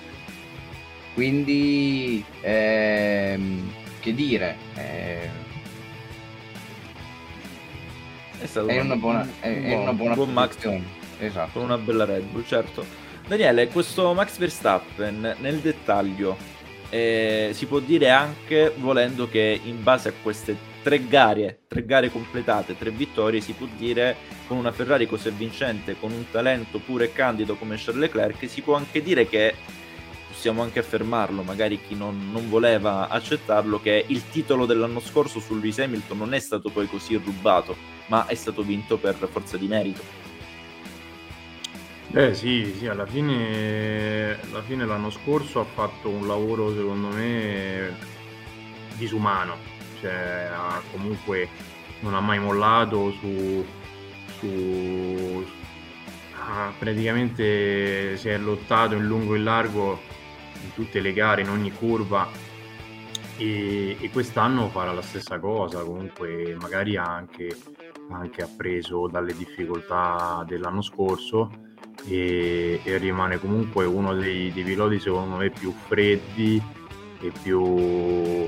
[1.15, 5.29] Quindi, ehm, che dire, eh,
[8.39, 10.57] è, stata è, una, buona, è, buon, è una buona buon Max
[11.19, 11.51] esatto.
[11.53, 12.85] con una bella Red Bull, certo.
[13.27, 16.37] Daniele, questo Max Verstappen nel dettaglio
[16.89, 22.11] eh, si può dire anche volendo che in base a queste tre gare, tre gare
[22.11, 27.11] completate, tre vittorie, si può dire con una Ferrari così vincente, con un talento pure
[27.11, 29.55] candido come Charles Leclerc, si può anche dire che
[30.27, 35.55] possiamo anche affermarlo, magari chi non, non, voleva accettarlo, che il titolo dell'anno scorso su
[35.55, 39.67] Lewis Hamilton non è stato poi così rubato, ma è stato vinto per forza di
[39.67, 40.24] merito.
[42.17, 47.93] Eh sì, sì, alla fine, alla fine l'anno scorso ha fatto un lavoro secondo me
[48.95, 49.57] disumano,
[49.99, 50.49] cioè
[50.91, 51.49] comunque
[51.99, 53.65] non ha mai mollato su,
[54.37, 55.45] su
[56.39, 59.99] ha praticamente si è lottato in lungo e in largo
[60.63, 62.29] in tutte le gare, in ogni curva.
[63.35, 67.53] E, e quest'anno farà la stessa cosa, comunque magari anche,
[68.09, 71.64] anche appreso dalle difficoltà dell'anno scorso
[72.07, 76.61] e, e rimane comunque uno dei, dei, piloti secondo me più freddi
[77.21, 78.47] e più,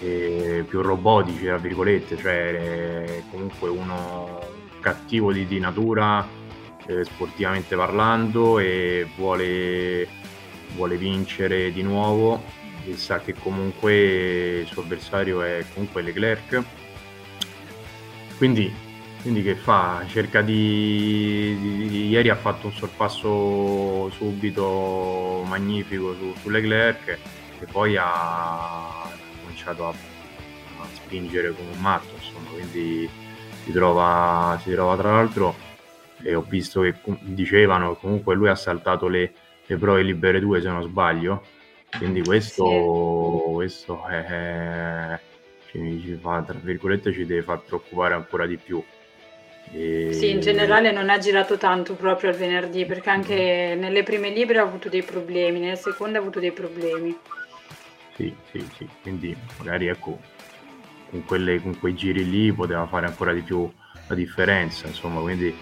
[0.00, 4.38] e più robotici, tra virgolette, cioè comunque uno
[4.80, 6.26] cattivo di, di natura
[6.86, 10.08] eh, sportivamente parlando e vuole
[10.74, 12.42] vuole vincere di nuovo.
[12.84, 16.62] E sa che comunque il suo avversario è comunque Leclerc.
[18.38, 18.72] Quindi,
[19.22, 20.04] quindi che fa?
[20.08, 27.18] cerca di, di, di, ieri ha fatto un sorpasso subito magnifico su, su Leclerc
[27.60, 29.10] e poi ha
[29.42, 33.08] cominciato a, a, spingere come un matto insomma quindi
[33.64, 35.54] si trova, si trova tra l'altro
[36.22, 39.32] e ho visto che dicevano che comunque lui ha saltato le
[39.70, 41.44] le prove libere 2 se non sbaglio
[41.96, 43.52] quindi questo, sì.
[43.52, 45.18] questo è,
[45.68, 48.82] ci, ci, fa tra virgolette ci deve far preoccupare ancora di più
[49.72, 50.12] e...
[50.12, 54.58] sì in generale non ha girato tanto proprio al venerdì perché anche nelle prime libere
[54.58, 57.16] ha avuto dei problemi nelle seconde ha avuto dei problemi.
[58.16, 60.18] Sì sì sì quindi magari ecco
[61.10, 63.70] con, quelle, con quei giri lì poteva fare ancora di più
[64.08, 65.54] la differenza insomma quindi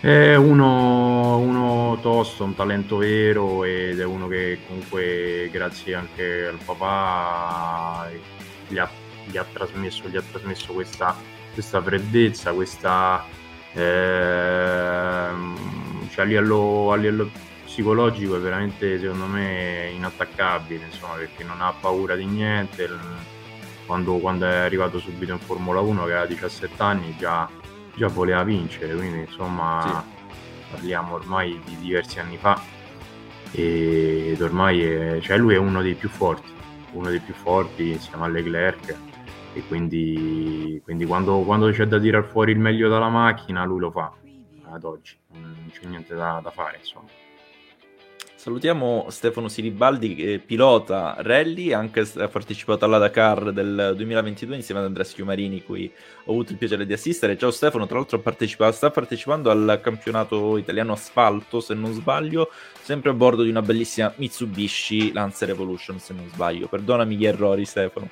[0.00, 6.58] è uno, uno, tosto, un talento vero ed è uno che comunque grazie anche al
[6.64, 8.08] papà
[8.68, 8.88] gli ha,
[9.24, 11.16] gli ha trasmesso, gli ha trasmesso questa,
[11.58, 13.24] questa freddezza, questa
[13.72, 15.30] eh,
[16.08, 17.30] cioè a, livello, a livello
[17.64, 22.88] psicologico è veramente secondo me inattaccabile insomma perché non ha paura di niente.
[23.86, 27.48] Quando, quando è arrivato subito in Formula 1 che aveva 17 anni già
[27.94, 30.30] già voleva vincere, quindi insomma sì.
[30.70, 32.60] parliamo ormai di diversi anni fa.
[33.50, 36.52] Ed ormai è, cioè lui è uno dei più forti,
[36.92, 39.06] uno dei più forti insieme a Leclerc
[39.58, 43.90] e quindi, quindi quando, quando, c'è da tirar fuori il meglio dalla macchina lui lo
[43.90, 44.12] fa
[44.70, 47.08] ad oggi, non c'è niente da, da fare insomma.
[48.36, 55.04] Salutiamo Stefano Siribaldi pilota rally, anche ha partecipato alla Dakar del 2022 insieme ad Andrea
[55.04, 55.92] Schiumarini, cui
[56.24, 57.36] ho avuto il piacere di assistere.
[57.36, 58.22] Ciao Stefano, tra l'altro
[58.70, 64.12] sta partecipando al campionato italiano asfalto, se non sbaglio, sempre a bordo di una bellissima
[64.16, 66.68] Mitsubishi Lancer Evolution, se non sbaglio.
[66.68, 68.08] Perdonami gli errori Stefano.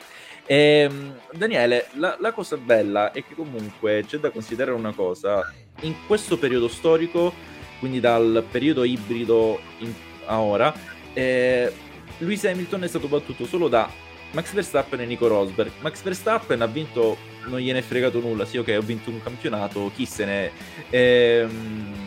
[0.46, 5.52] E, ehm, Daniele, la, la cosa bella è che comunque c'è da considerare una cosa,
[5.80, 7.32] in questo periodo storico,
[7.78, 9.92] quindi dal periodo ibrido in
[10.26, 10.74] a ora,
[11.12, 11.72] eh,
[12.18, 13.88] Lewis Hamilton è stato battuto solo da
[14.32, 15.70] Max Verstappen e Nico Rosberg.
[15.80, 19.90] Max Verstappen ha vinto, non gliene è fregato nulla, sì ok ho vinto un campionato,
[19.94, 20.50] chi se ne...
[20.90, 22.06] Ehm,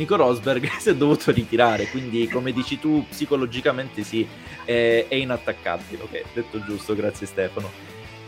[0.00, 4.26] Nico Rosberg si è dovuto ritirare, quindi come dici tu psicologicamente sì,
[4.64, 7.70] è, è inattaccabile, ok, detto giusto, grazie Stefano.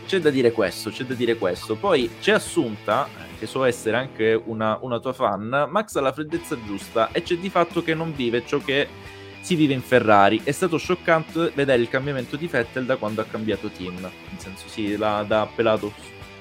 [0.05, 1.75] C'è da dire questo, c'è da dire questo.
[1.75, 3.07] Poi c'è Assunta,
[3.39, 7.37] che so essere anche una, una tua fan, Max ha la freddezza giusta e c'è
[7.37, 8.87] di fatto che non vive ciò che
[9.39, 10.41] si vive in Ferrari.
[10.43, 13.99] È stato scioccante vedere il cambiamento di Vettel da quando ha cambiato team.
[13.99, 15.91] Nel senso, sì, l'ha da pelato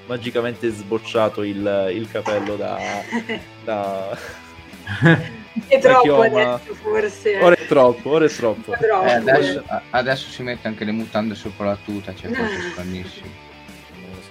[0.06, 2.76] magicamente sbocciato il, il capello da.
[3.64, 4.41] da...
[5.68, 9.04] è troppo adesso forse ora è troppo ora è troppo, troppo.
[9.04, 13.50] Eh, adesso, adesso, si mette anche le mutande sopra la tuta cioè forse è stranissimo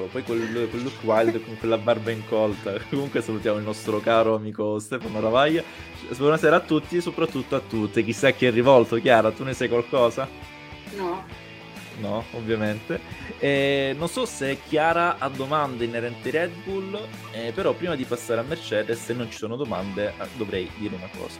[0.01, 2.73] so, poi quel, quel look wild con quella barba incolta.
[2.89, 5.63] Comunque salutiamo il nostro caro amico Stefano Ravaglia.
[6.15, 8.03] Buonasera a tutti, soprattutto a tutte.
[8.03, 10.27] Chissà chi è rivolto, Chiara, tu ne sai qualcosa?
[10.95, 11.23] No.
[12.01, 12.99] No, ovviamente.
[13.37, 16.99] Eh, non so se Chiara ha domande inerenti a Red Bull,
[17.31, 20.95] eh, però prima di passare a Mercedes, se non ci sono domande, eh, dovrei dire
[20.95, 21.39] una cosa.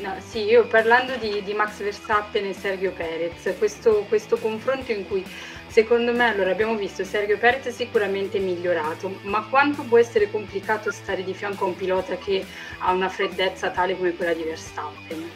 [0.00, 5.06] No, sì, io parlando di, di, Max Verstappen e Sergio Perez, questo, questo, confronto in
[5.06, 5.24] cui
[5.68, 11.22] secondo me allora abbiamo visto Sergio Perez sicuramente migliorato, ma quanto può essere complicato stare
[11.22, 12.44] di fianco a un pilota che
[12.78, 15.30] ha una freddezza tale come quella di Verstappen?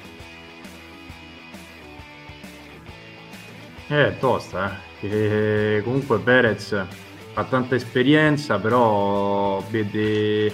[3.92, 5.78] Eh, tosta, eh.
[5.78, 6.72] E comunque Perez
[7.34, 10.52] ha tanta esperienza, però vede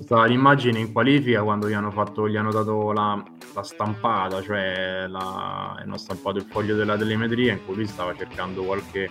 [0.00, 3.22] stata l'immagine in qualifica quando gli hanno, fatto, gli hanno dato la,
[3.54, 8.64] la stampata, cioè la, hanno stampato il foglio della telemetria in cui lui stava cercando
[8.64, 9.08] qualche,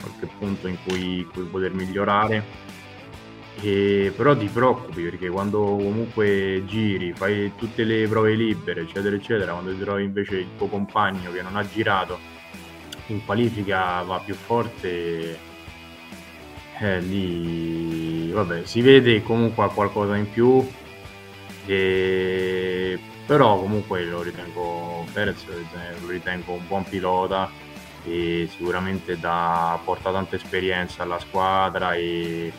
[0.00, 2.44] qualche punto in cui, in cui, poter migliorare.
[3.60, 9.52] E, però ti preoccupi perché quando comunque giri, fai tutte le prove libere, eccetera, eccetera,
[9.52, 12.31] quando ti trovi invece il tuo compagno che non ha girato
[13.06, 15.38] in qualifica va più forte
[16.78, 20.66] eh, lì vabbè, si vede comunque qualcosa in più,
[21.66, 22.98] e...
[23.26, 25.44] però comunque lo ritengo Perez
[26.00, 27.50] lo ritengo un buon pilota
[28.04, 32.52] e sicuramente da, porta tanta esperienza alla squadra e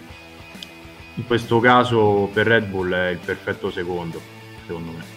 [1.16, 4.22] in questo caso per Red Bull è il perfetto secondo,
[4.66, 5.13] secondo me.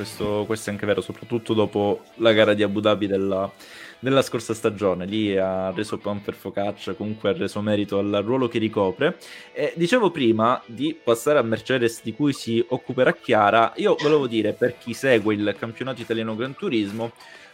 [0.00, 3.52] Questo, questo è anche vero, soprattutto dopo la gara di Abu Dhabi della,
[3.98, 5.04] nella scorsa stagione.
[5.04, 9.18] Lì ha reso Pamper Focaccia, comunque ha reso merito al ruolo che ricopre.
[9.52, 13.74] E dicevo prima di passare a Mercedes, di cui si occuperà Chiara.
[13.76, 17.12] Io volevo dire per chi segue il campionato italiano Gran Turismo.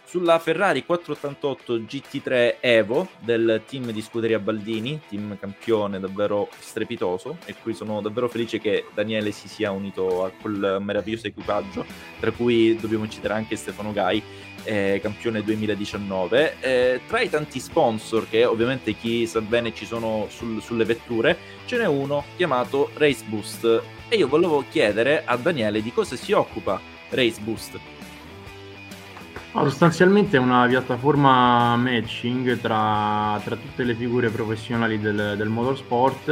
[0.08, 7.56] Sulla Ferrari 488 GT3 Evo del team di Scuderia Baldini, team campione davvero strepitoso, e
[7.60, 11.84] qui sono davvero felice che Daniele si sia unito a quel meraviglioso equipaggio,
[12.20, 14.22] tra cui dobbiamo citare anche Stefano Gai,
[14.62, 16.60] eh, campione 2019.
[16.60, 21.36] Eh, tra i tanti sponsor, che ovviamente chi sa bene ci sono sul, sulle vetture,
[21.66, 23.82] ce n'è uno chiamato Race Boost.
[24.08, 27.95] E io volevo chiedere a Daniele di cosa si occupa Race Boost.
[29.56, 36.28] No, sostanzialmente è una piattaforma matching tra, tra tutte le figure professionali del, del motorsport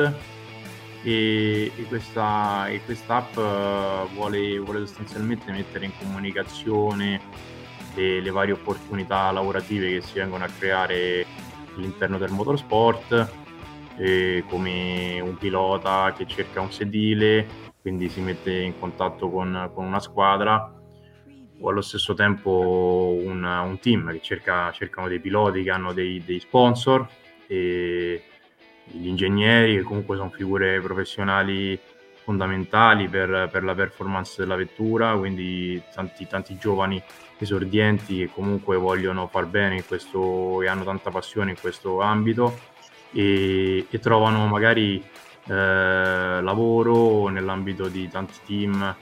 [1.03, 7.19] e, e, questa, e quest'app uh, vuole, vuole sostanzialmente mettere in comunicazione
[7.95, 11.25] le, le varie opportunità lavorative che si vengono a creare
[11.77, 13.33] all'interno del motorsport,
[13.97, 17.47] eh, come un pilota che cerca un sedile,
[17.81, 20.71] quindi si mette in contatto con, con una squadra,
[21.65, 26.23] o allo stesso tempo un, un team che cerca, cercano dei piloti che hanno dei,
[26.23, 27.07] dei sponsor,
[27.47, 28.23] e
[28.85, 31.79] gli ingegneri che comunque sono figure professionali
[32.23, 37.03] fondamentali per, per la performance della vettura, quindi tanti, tanti giovani
[37.39, 42.59] esordienti che comunque vogliono far bene in questo e hanno tanta passione in questo ambito
[43.11, 45.03] e, e trovano magari
[45.47, 45.53] eh,
[46.43, 48.97] lavoro nell'ambito di tanti team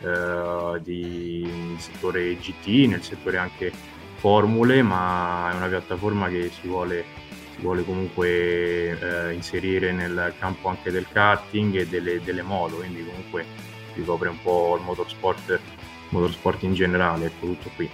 [0.00, 3.72] eh, di, nel settore GT, nel settore anche
[4.16, 7.04] formule, ma è una piattaforma che si vuole,
[7.54, 13.04] si vuole comunque eh, inserire nel campo anche del karting e delle, delle moto, quindi
[13.04, 13.44] comunque
[13.94, 15.60] ricopre un po' il motorsport
[16.10, 17.88] motorsport in generale, ecco tutto qui.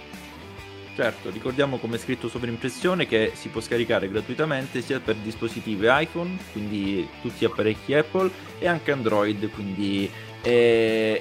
[0.95, 7.07] Certo, ricordiamo come scritto sovrimpressione che si può scaricare gratuitamente sia per dispositivi iPhone, quindi
[7.21, 11.19] tutti gli apparecchi Apple, e anche Android, quindi è,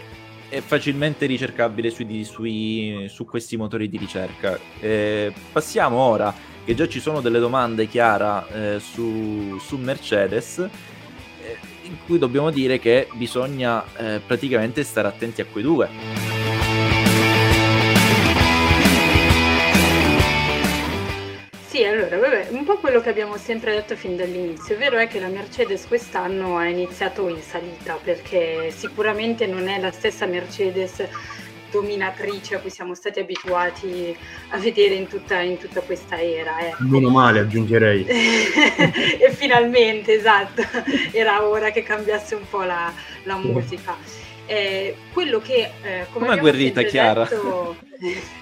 [0.52, 4.58] è facilmente ricercabile sui, sui, su questi motori di ricerca.
[4.80, 10.68] Eh, passiamo ora, che già ci sono delle domande Chiara eh, su, su, Mercedes, eh,
[11.84, 16.31] in cui dobbiamo dire che bisogna eh, praticamente stare attenti a quei due
[21.72, 24.76] Sì, allora, vabbè, un po' quello che abbiamo sempre detto fin dall'inizio.
[24.76, 29.90] Vero è che la Mercedes quest'anno ha iniziato in salita perché sicuramente non è la
[29.90, 31.02] stessa Mercedes
[31.70, 34.14] dominatrice a cui siamo stati abituati
[34.50, 36.58] a vedere in tutta, in tutta questa era.
[36.58, 36.74] Eh.
[36.80, 38.04] Meno male, aggiungerei.
[38.04, 40.62] e finalmente, esatto,
[41.10, 42.92] era ora che cambiasse un po' la,
[43.22, 43.96] la musica.
[44.44, 45.70] Eh, quello che...
[45.82, 47.22] Eh, come Una guerrita, Chiara.
[47.22, 47.76] Detto,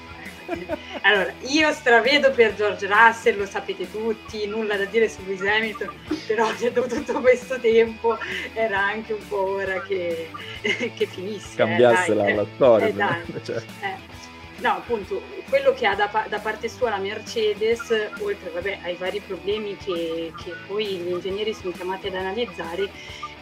[1.02, 5.90] allora, io stravedo per George Russell, lo sapete tutti, nulla da dire su Lewis Hamilton,
[6.26, 8.18] però dopo tutto questo tempo
[8.52, 10.30] era anche un po' ora che,
[10.60, 11.56] che finisse.
[11.56, 13.22] Cambiasse eh, la, la, storia.
[13.22, 13.56] Eh, cioè.
[13.56, 14.19] eh.
[14.60, 19.20] No, appunto, quello che ha da, da, parte sua la Mercedes, oltre vabbè, ai vari
[19.20, 22.90] problemi che, che poi gli ingegneri sono chiamati ad analizzare,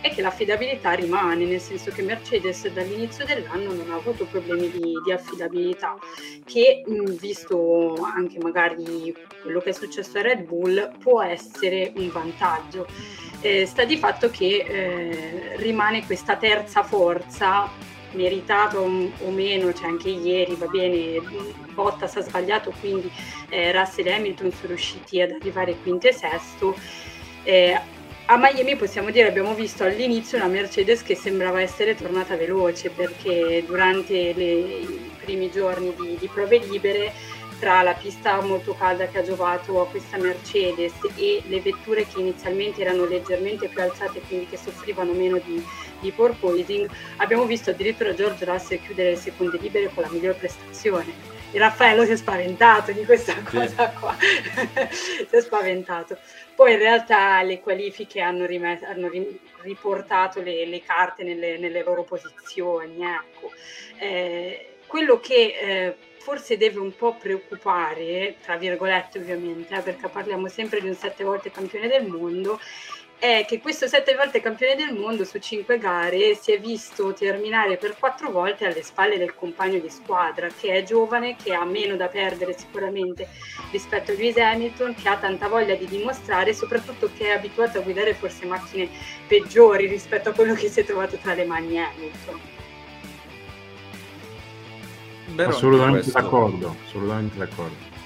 [0.00, 4.94] è che l'affidabilità rimane, nel senso che Mercedes dall'inizio dell'anno non ha avuto problemi di,
[5.04, 5.96] di affidabilità,
[6.44, 6.84] che
[7.18, 9.12] visto anche magari
[9.42, 12.86] quello che è successo a Red Bull può essere un vantaggio.
[13.40, 17.68] Eh, sta di fatto che eh, rimane questa terza forza
[18.12, 21.20] meritato o meno, cioè anche ieri va bene,
[21.72, 23.10] Bottas ha sbagliato, quindi
[23.48, 26.74] eh, Russell e Hamilton sono riusciti ad arrivare quinto e sesto.
[27.42, 27.80] Eh,
[28.30, 33.64] a Miami possiamo dire abbiamo visto all'inizio una Mercedes che sembrava essere tornata veloce perché
[33.66, 37.10] durante le, i primi giorni di, di prove libere
[37.58, 42.20] tra la pista molto calda che ha giovato a questa Mercedes e le vetture che
[42.20, 45.62] inizialmente erano leggermente più alzate, quindi che soffrivano meno di,
[46.00, 51.36] di porpoising, abbiamo visto addirittura George Russell chiudere le seconde libere con la miglior prestazione.
[51.50, 54.14] E Raffaello si è spaventato di questa cosa qua,
[54.90, 56.18] si è spaventato.
[56.54, 59.10] Poi in realtà le qualifiche hanno, rimet- hanno
[59.62, 63.02] riportato le, le carte nelle, nelle, loro posizioni.
[63.02, 63.50] Ecco.
[63.98, 65.96] Eh, quello che eh,
[66.28, 71.24] forse deve un po' preoccupare, tra virgolette ovviamente, eh, perché parliamo sempre di un sette
[71.24, 72.60] volte campione del mondo,
[73.18, 77.78] è che questo sette volte campione del mondo su cinque gare si è visto terminare
[77.78, 81.96] per quattro volte alle spalle del compagno di squadra, che è giovane, che ha meno
[81.96, 83.26] da perdere sicuramente
[83.70, 87.80] rispetto a Lewis Hamilton, che ha tanta voglia di dimostrare soprattutto che è abituato a
[87.80, 88.90] guidare forse macchine
[89.26, 92.57] peggiori rispetto a quello che si è trovato tra le mani Hamilton.
[95.34, 97.96] Vero assolutamente d'accordo, assolutamente d'accordo.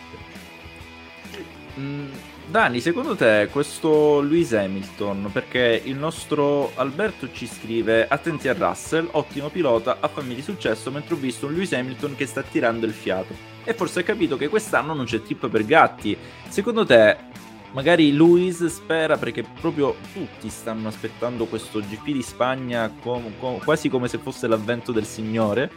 [1.78, 2.08] Mm,
[2.46, 9.08] Dani, secondo te questo Lewis Hamilton, perché il nostro Alberto ci scrive attenti a Russell,
[9.12, 12.84] ottimo pilota, ha fammi di successo, mentre ho visto un Lewis Hamilton che sta tirando
[12.84, 13.34] il fiato.
[13.64, 16.14] E forse ha capito che quest'anno non c'è trip per gatti.
[16.48, 17.16] Secondo te,
[17.72, 23.88] magari Lewis spera perché proprio tutti stanno aspettando questo GP di Spagna com- com- quasi
[23.88, 25.70] come se fosse l'avvento del Signore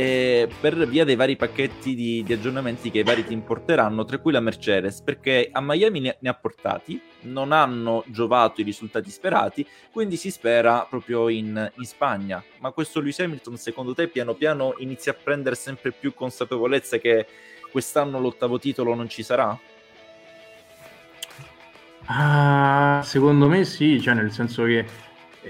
[0.00, 4.18] eh, per via dei vari pacchetti di, di, aggiornamenti che i vari team porteranno, tra
[4.18, 9.10] cui la Mercedes, perché a Miami ne, ne, ha portati, non hanno giovato i risultati
[9.10, 12.40] sperati, quindi si spera proprio in, in, Spagna.
[12.60, 17.26] Ma questo Lewis Hamilton, secondo te, piano piano inizia a prendere sempre più consapevolezza che
[17.72, 19.58] quest'anno l'ottavo titolo non ci sarà?
[22.06, 24.86] Uh, secondo me sì, cioè nel senso che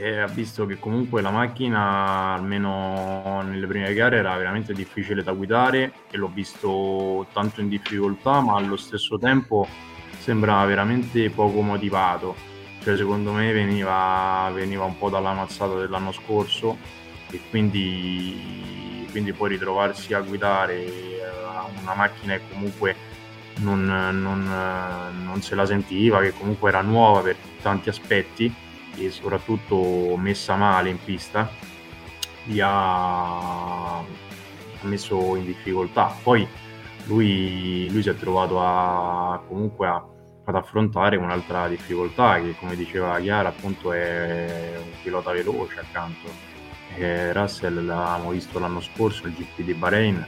[0.01, 5.33] e ha visto che comunque la macchina, almeno nelle prime gare, era veramente difficile da
[5.33, 9.67] guidare e l'ho visto tanto in difficoltà, ma allo stesso tempo
[10.19, 12.37] sembrava veramente poco motivato.
[12.81, 16.77] Cioè, secondo me veniva, veniva un po' dalla mazzata dell'anno scorso
[17.31, 21.21] e quindi, quindi poi ritrovarsi a guidare eh,
[21.83, 22.95] una macchina che comunque
[23.57, 24.45] non, non,
[25.25, 28.67] non se la sentiva, che comunque era nuova per tanti aspetti
[28.99, 31.51] e soprattutto messa male in pista
[32.45, 34.03] li ha,
[34.83, 36.15] messo in difficoltà.
[36.23, 36.47] Poi
[37.07, 40.05] lui, lui si è trovato a, comunque a,
[40.45, 46.57] ad affrontare un'altra difficoltà che come diceva Chiara appunto è un pilota veloce accanto.
[46.97, 50.27] E Russell l'avevamo visto l'anno scorso, il GP di Bahrain,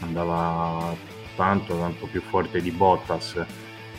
[0.00, 0.94] andava
[1.34, 3.44] tanto tanto più forte di Bottas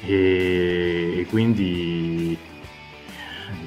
[0.01, 2.37] e, e quindi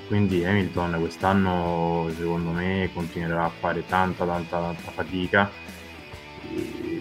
[0.09, 5.51] quindi Hamilton quest'anno secondo me continuerà a fare tanta tanta tanta fatica.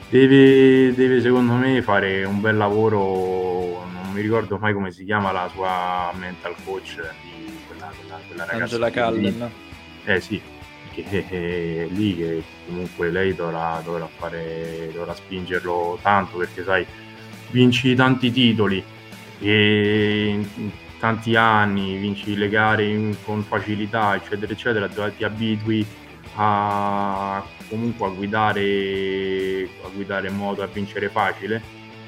[0.09, 3.85] Deve, deve secondo me fare un bel lavoro.
[3.91, 8.43] Non mi ricordo mai come si chiama la sua mental coach di quella, quella, quella
[8.43, 9.51] ragazza Angela Callen.
[10.03, 10.41] Eh sì.
[10.93, 16.85] Che è lì che comunque lei dovrà, dovrà, fare, dovrà spingerlo tanto perché sai
[17.51, 18.83] vinci tanti titoli.
[19.39, 20.45] E
[20.99, 25.85] tanti anni, vinci le gare in, con facilità, eccetera, eccetera, ti abitui
[26.35, 31.61] a comunque a guidare, a guidare in modo a vincere facile.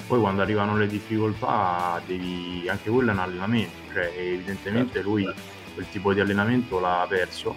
[0.07, 5.27] Poi quando arrivano le difficoltà devi, anche quello è un allenamento, cioè evidentemente lui
[5.73, 7.55] quel tipo di allenamento l'ha perso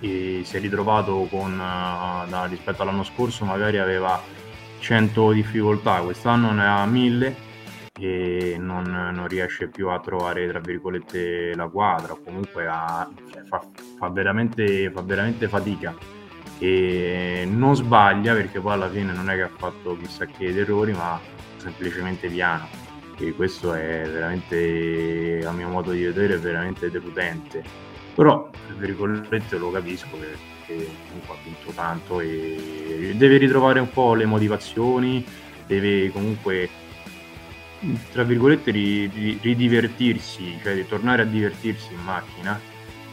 [0.00, 4.22] e si è ritrovato con, da, rispetto all'anno scorso magari aveva
[4.78, 7.43] 100 difficoltà, quest'anno ne ha 1000
[7.98, 12.16] e non, non, riesce più a trovare tra virgolette la quadra.
[12.22, 13.62] Comunque a, cioè, fa,
[13.98, 15.94] fa, veramente, fa veramente fatica.
[16.58, 20.92] E non sbaglia perché poi alla fine non è che ha fatto chissà che errori
[20.92, 21.20] ma
[21.56, 22.66] semplicemente piano.
[23.16, 27.62] E questo è veramente a mio modo di vedere veramente deludente.
[28.14, 34.14] Però tra virgolette lo capisco perché comunque ha vinto tanto e deve ritrovare un po'
[34.14, 35.24] le motivazioni,
[35.66, 36.68] deve comunque
[38.12, 42.60] tra virgolette ridivertirsi, cioè tornare a divertirsi in macchina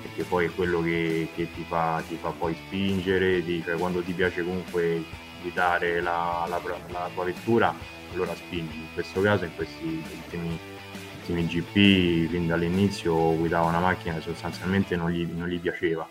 [0.02, 4.02] perché poi è quello che, che ti, fa, ti, fa, poi spingere, ti, cioè quando
[4.02, 5.04] ti piace comunque
[5.42, 7.74] guidare la, la, la, tua vettura
[8.14, 10.60] allora spingi, in questo caso in questi ultimi
[11.22, 16.08] ultimi GP fin dall'inizio guidava una macchina che sostanzialmente non gli, non gli piaceva.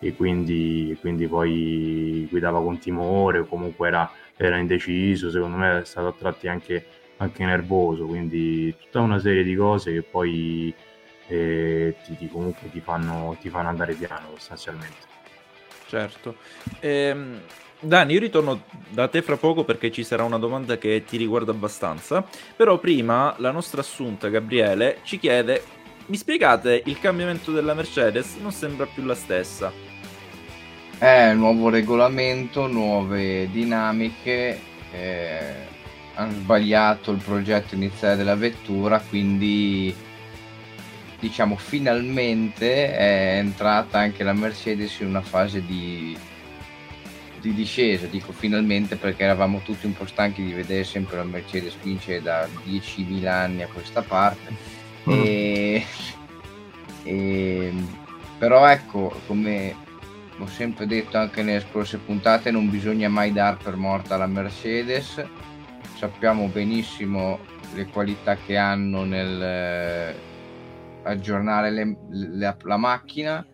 [0.00, 5.84] E quindi, quindi, poi guidava con timore o comunque era, era, indeciso, secondo me è
[5.84, 6.86] stato a tratti anche,
[7.18, 10.74] anche, nervoso, quindi tutta una serie di cose che poi
[11.28, 15.06] eh, ti, ti, comunque ti fanno, ti fanno andare piano sostanzialmente.
[15.86, 16.36] Certo.
[16.80, 17.40] Ehm,
[17.80, 21.52] Dani, io ritorno da te fra poco perché ci sarà una domanda che ti riguarda
[21.52, 22.26] abbastanza.
[22.56, 25.62] Però prima la nostra assunta, Gabriele, ci chiede:
[26.06, 28.36] mi spiegate il cambiamento della Mercedes?
[28.40, 29.72] Non sembra più la stessa.
[30.98, 34.58] È nuovo regolamento, nuove dinamiche.
[34.90, 35.67] Eh,
[36.18, 39.94] hanno sbagliato il progetto iniziale della vettura, quindi
[41.20, 46.16] diciamo finalmente è entrata anche la Mercedes in una fase di
[47.40, 51.76] di discesa, dico finalmente perché eravamo tutti un po' stanchi di vedere sempre la Mercedes
[51.80, 54.52] vincere da 10.000 anni a questa parte.
[55.08, 55.22] Mm.
[55.24, 55.86] E,
[57.04, 57.72] e,
[58.38, 59.74] però ecco, come
[60.36, 65.24] ho sempre detto anche nelle scorse puntate, non bisogna mai dar per morta la Mercedes.
[65.98, 67.40] Sappiamo benissimo
[67.74, 70.14] le qualità che hanno nel eh,
[71.02, 73.44] aggiornare le, le, la macchina.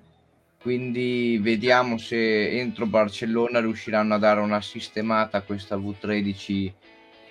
[0.60, 6.72] Quindi vediamo se entro Barcellona riusciranno a dare una sistemata a questa V13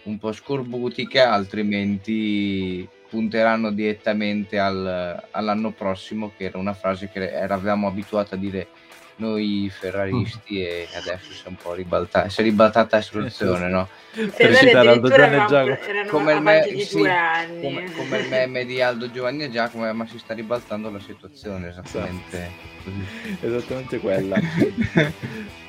[0.05, 7.85] un po' scorbutica, altrimenti punteranno direttamente al, all'anno prossimo, che era una frase che eravamo
[7.85, 8.67] abituati a dire
[9.23, 10.61] noi ferraristi mm.
[10.61, 13.87] e adesso si è un po' ribaltata, si è ribaltata la situazione, no?
[14.11, 19.43] Ferrari addirittura erano, erano come il, me- sì, come, come il meme di Aldo Giovanni
[19.43, 22.51] e Giacomo, ma si sta ribaltando la situazione, esattamente
[22.83, 23.45] esatto.
[23.45, 24.39] Esattamente quella.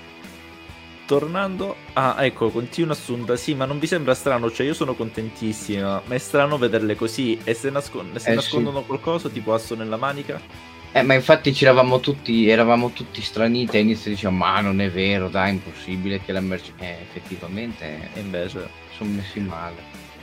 [1.06, 6.02] Tornando, ah ecco, continua Assunta, sì, ma non vi sembra strano, cioè io sono contentissima,
[6.04, 8.86] ma è strano vederle così e se, nascon- se eh, nascondono sì.
[8.86, 10.72] qualcosa, tipo asso nella manica?
[10.96, 15.28] Eh, ma infatti ci eravamo tutti, eravamo tutti straniti all'inizio dicevamo ma non è vero,
[15.28, 16.80] dai, impossibile che la Mercedes...
[16.80, 18.10] Eh, effettivamente...
[18.14, 18.68] E invece...
[18.96, 19.74] Sono messi male.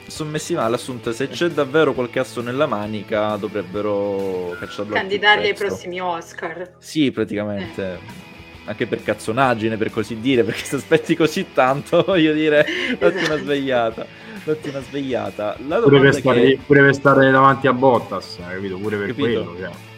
[0.07, 5.53] Sono messi male, assunto, se c'è davvero qualche asso nella manica dovrebbero cacciarlo Candidarli ai
[5.55, 6.75] prossimi Oscar.
[6.77, 7.83] Sì, praticamente.
[7.83, 8.29] Eh
[8.63, 12.63] anche per cazzonaggine per così dire perché se aspetti così tanto voglio dire
[12.99, 13.37] datti una esatto.
[13.39, 14.05] svegliata
[14.43, 16.59] datti una svegliata La pure, per stare, che...
[16.63, 19.23] pure per stare davanti a Bottas capito pure per capito?
[19.23, 19.90] quello cioè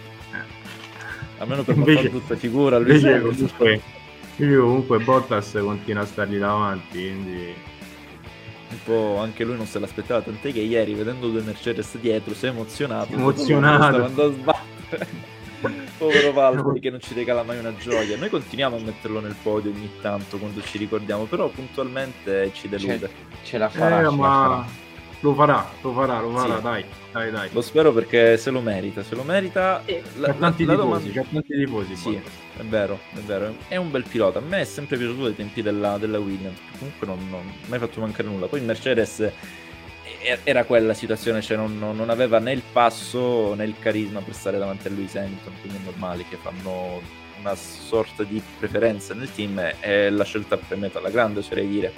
[1.44, 3.82] almeno per invece, tutta figura lui invece comunque,
[4.38, 7.54] comunque Bottas continua a stargli davanti quindi
[8.74, 12.48] un po' anche lui non se l'aspettava tant'è che ieri vedendo due Mercedes dietro si
[12.48, 13.14] è emozionato.
[13.14, 14.08] Emozionato.
[14.10, 15.32] stava a sbattere.
[15.98, 18.18] Povero Valtteri che non ci regala mai una gioia.
[18.18, 23.08] Noi continuiamo a metterlo nel podio ogni tanto quando ci ricordiamo però puntualmente ci delude.
[23.08, 23.10] Ce,
[23.44, 24.28] ce la farà, eh, ce ma...
[24.28, 24.83] la farà
[25.24, 26.62] lo farà, lo farà, lo farà, sì.
[26.62, 27.50] dai, dai, dai.
[27.54, 29.82] Lo spero perché se lo merita, se lo merita...
[29.86, 30.02] Sì.
[30.18, 31.10] La, c'è, tanti la, domanda...
[31.10, 32.22] c'è tanti tifosi, Sì,
[32.58, 34.40] è vero, è vero, è un bel pilota.
[34.40, 38.02] A me è sempre piaciuto ai tempi della, della Williams, comunque non ha mai fatto
[38.02, 38.48] mancare nulla.
[38.48, 39.32] Poi Mercedes
[40.44, 44.58] era quella situazione, cioè non, non, aveva né il passo né il carisma per stare
[44.58, 47.02] davanti a Lewis Hamilton, quindi è normale che fanno
[47.40, 51.94] una sorta di preferenza nel team e la scelta premiata alla grande, oserei dire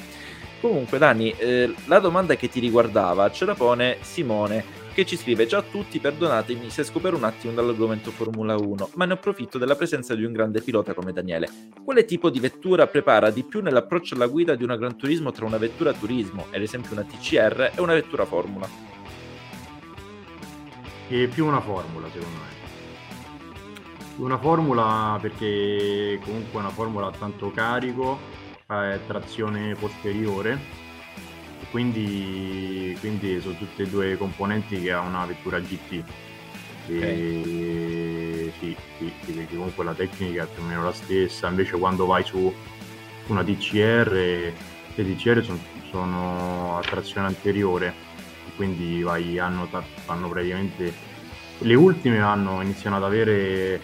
[0.68, 5.48] Comunque, Dani, eh, la domanda che ti riguardava ce la pone Simone, che ci scrive:
[5.48, 9.76] Ciao a tutti, perdonatemi se scopero un attimo dall'argomento Formula 1, ma ne approfitto della
[9.76, 11.48] presenza di un grande pilota come Daniele.
[11.84, 15.46] Quale tipo di vettura prepara di più nell'approccio alla guida di una Gran Turismo tra
[15.46, 18.68] una vettura turismo, ad esempio una TCR, e una vettura Formula?
[21.08, 22.54] E più una Formula, secondo me.
[24.16, 30.84] Una Formula perché comunque una Formula ha tanto carico eh, trazione posteriore.
[31.72, 36.04] Quindi, quindi, sono tutte e due componenti che ha una vettura GT
[36.88, 41.48] e, sì, sì, sì, perché comunque la tecnica è più o meno la stessa.
[41.48, 42.54] Invece quando vai su
[43.28, 44.54] una DCR
[44.98, 45.60] le DCR sono,
[45.90, 47.94] sono a trazione anteriore.
[48.56, 49.68] Quindi vai, hanno,
[50.06, 50.94] hanno praticamente
[51.60, 53.82] le ultime hanno iniziato ad avere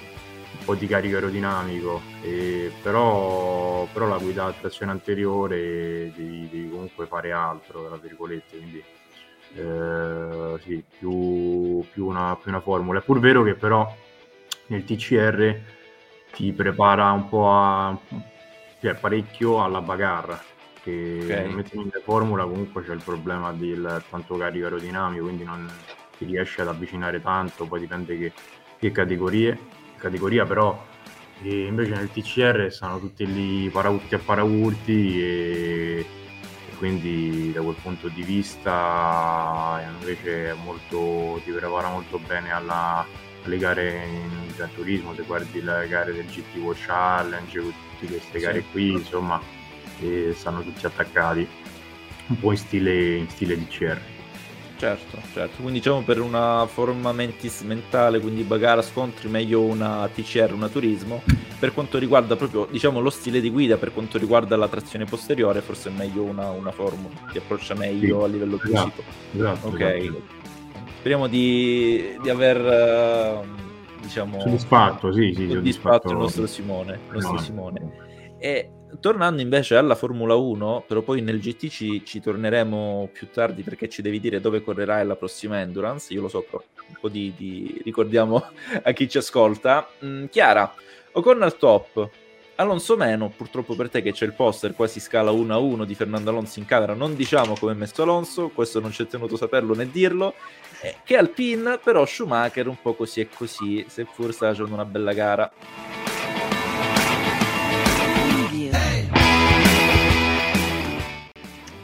[0.63, 7.07] po' di carico aerodinamico, e, però, però, la guida a trazione anteriore devi, devi, comunque
[7.07, 8.83] fare altro, tra virgolette, quindi
[9.55, 12.99] eh, sì, più, più, una, più, una, formula.
[12.99, 13.91] È pur vero che però
[14.67, 15.59] nel TCR
[16.31, 17.97] ti prepara un po' a,
[18.79, 20.39] cioè parecchio alla bagarra
[20.81, 21.53] che okay.
[21.53, 25.69] mentre in formula comunque c'è il problema del tanto carico aerodinamico quindi non
[26.17, 28.31] ti riesce ad avvicinare tanto poi dipende che,
[28.79, 29.59] che categorie
[29.97, 30.83] categoria però
[31.43, 36.05] e invece nel TCR stanno tutti lì paraurti a paraurti e,
[36.69, 43.05] e quindi da quel punto di vista invece molto, ti prepara molto bene alla,
[43.43, 48.63] alle gare in Gran Turismo, se guardi le gare del GT Challenge, tutte queste gare
[48.71, 49.41] qui, insomma,
[50.33, 51.47] stanno tutti attaccati,
[52.27, 54.10] un po' in stile, in stile DCR.
[54.81, 60.53] Certo, certo, quindi diciamo per una forma mentis mentale, quindi bagara scontri, meglio una TCR,
[60.53, 61.21] una turismo.
[61.59, 65.61] Per quanto riguarda proprio, diciamo, lo stile di guida, per quanto riguarda la trazione posteriore,
[65.61, 69.03] forse è meglio una, una formula, ti approccia meglio sì, a livello fisico.
[69.35, 69.81] Esatto, ok.
[69.81, 70.21] Esatto.
[70.97, 73.45] Speriamo di, di aver,
[74.01, 74.39] diciamo...
[74.39, 76.93] Soddisfatto, sì, sì, soddisfatto il nostro Simone.
[77.09, 77.39] Il nostro no.
[77.39, 77.91] Simone.
[78.39, 83.87] E tornando invece alla Formula 1, però poi nel GT ci, torneremo più tardi perché
[83.89, 87.33] ci devi dire dove correrai la prossima Endurance, io lo so, però un po' di,
[87.35, 87.81] di...
[87.83, 88.43] ricordiamo
[88.83, 89.87] a chi ci ascolta.
[90.03, 90.73] Mm, Chiara,
[91.13, 92.09] Ocon al top,
[92.55, 95.95] Alonso meno, purtroppo per te che c'è il poster quasi scala 1 a 1 di
[95.95, 99.35] Fernando Alonso in camera, non diciamo come è messo Alonso, questo non ci è tenuto
[99.35, 100.35] saperlo né dirlo,
[100.81, 105.13] eh, che Alpine però Schumacher un po' così e così, seppur sta facendo una bella
[105.13, 105.51] gara.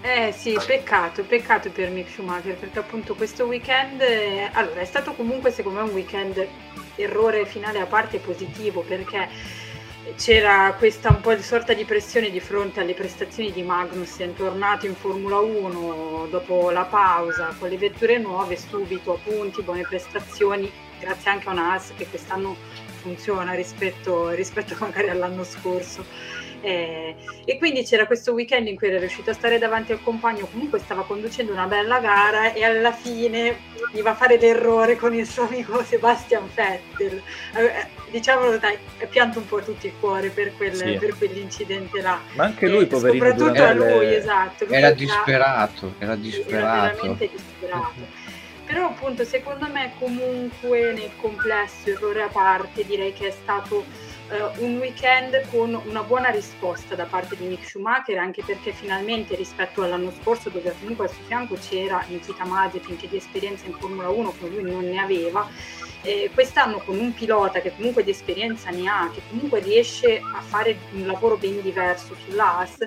[0.10, 5.12] Eh sì, peccato, peccato per Mick Schumacher perché appunto questo weekend, eh, allora è stato
[5.12, 6.48] comunque secondo me un weekend
[6.96, 9.28] errore finale a parte positivo perché
[10.16, 14.86] c'era questa un po' di sorta di pressione di fronte alle prestazioni di Magnussen, tornato
[14.86, 20.72] in Formula 1 dopo la pausa con le vetture nuove, subito a punti, buone prestazioni,
[21.02, 22.56] grazie anche a una AS che quest'anno
[23.02, 26.06] funziona rispetto, rispetto magari all'anno scorso
[26.62, 30.48] eh, e quindi c'era questo weekend in cui era riuscito a stare davanti al compagno,
[30.52, 33.58] comunque stava conducendo una bella gara e alla fine
[33.92, 37.22] gli va a fare l'errore con il suo amico Sebastian Vettel.
[37.56, 38.78] Eh, diciamolo dai,
[39.10, 40.98] pianto un po' tutti il cuore per, quel, sì.
[40.98, 42.20] per quell'incidente là.
[42.34, 44.18] Ma anche lui, eh, poverino, soprattutto a lui, le...
[44.18, 44.66] esatto.
[44.66, 46.56] Lui era, disperato, era disperato.
[46.56, 48.26] Era veramente disperato.
[48.66, 53.86] Però appunto secondo me comunque nel complesso, errore a parte, direi che è stato
[54.30, 59.36] uh, un weekend con una buona risposta da parte di Mick Schumacher, anche perché finalmente
[59.36, 63.74] rispetto all'anno scorso, dove comunque al suo fianco c'era Nikita Mazepin che di esperienza in
[63.74, 65.48] Formula 1 come lui non ne aveva,
[66.02, 70.42] eh, quest'anno con un pilota che comunque di esperienza ne ha, che comunque riesce a
[70.42, 72.78] fare un lavoro ben diverso sull'AS,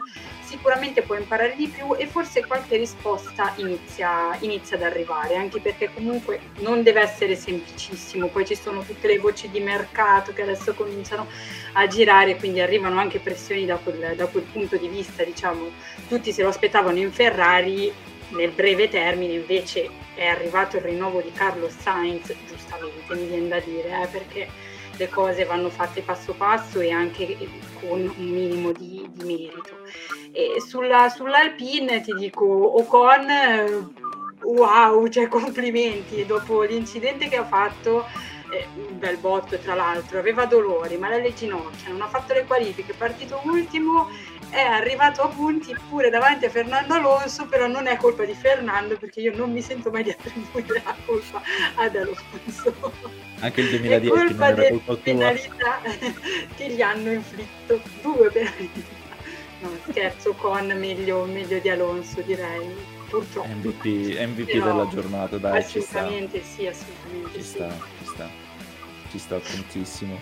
[0.51, 5.93] sicuramente può imparare di più e forse qualche risposta inizia, inizia, ad arrivare, anche perché
[5.95, 10.75] comunque non deve essere semplicissimo, poi ci sono tutte le voci di mercato che adesso
[10.75, 11.29] cominciano
[11.73, 15.71] a girare, quindi arrivano anche pressioni da quel, da quel punto di vista, diciamo,
[16.09, 17.93] tutti se lo aspettavano in Ferrari,
[18.31, 23.61] nel breve termine invece è arrivato il rinnovo di Carlos Sainz, giustamente mi viene da
[23.61, 24.49] dire, eh, perché
[24.97, 27.37] le cose vanno fatte passo passo e anche
[27.81, 29.79] con un minimo di, di merito.
[30.31, 33.93] E sulla, sull'Alpine ti dico Ocon,
[34.43, 38.05] wow, cioè complimenti, dopo l'incidente che ha fatto
[38.53, 42.45] eh, un bel botto tra l'altro, aveva dolori, male alle ginocchia, non ha fatto le
[42.45, 44.09] qualifiche, è partito ultimo
[44.51, 48.97] è arrivato a punti pure davanti a Fernando Alonso, però non è colpa di Fernando
[48.99, 51.41] perché io non mi sento mai di attribuire la colpa
[51.77, 52.75] ad Alonso.
[53.39, 55.81] Anche il 2010 è colpa era colpa penalità
[56.57, 58.99] che gli hanno inflitto due penalità.
[59.61, 62.75] No, scherzo, con meglio, meglio di Alonso direi,
[63.09, 63.49] purtroppo.
[63.49, 67.51] MVP, MVP della giornata, dai, assolutamente sì, assolutamente ci sì.
[67.51, 67.77] sta,
[69.11, 70.19] ci sta, tantissimo.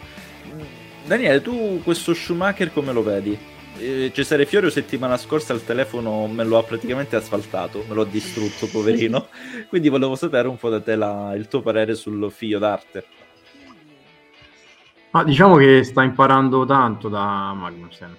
[1.05, 3.39] Daniele, tu questo Schumacher come lo vedi?
[3.79, 8.67] Eh, Cesare Fiorio settimana scorsa al telefono me lo ha praticamente asfaltato, me l'ho distrutto,
[8.67, 9.29] poverino.
[9.69, 13.05] Quindi volevo sapere un po' da te la, il tuo parere sul figlio d'arte.
[15.11, 18.15] Ma diciamo che sta imparando tanto da Magnussen.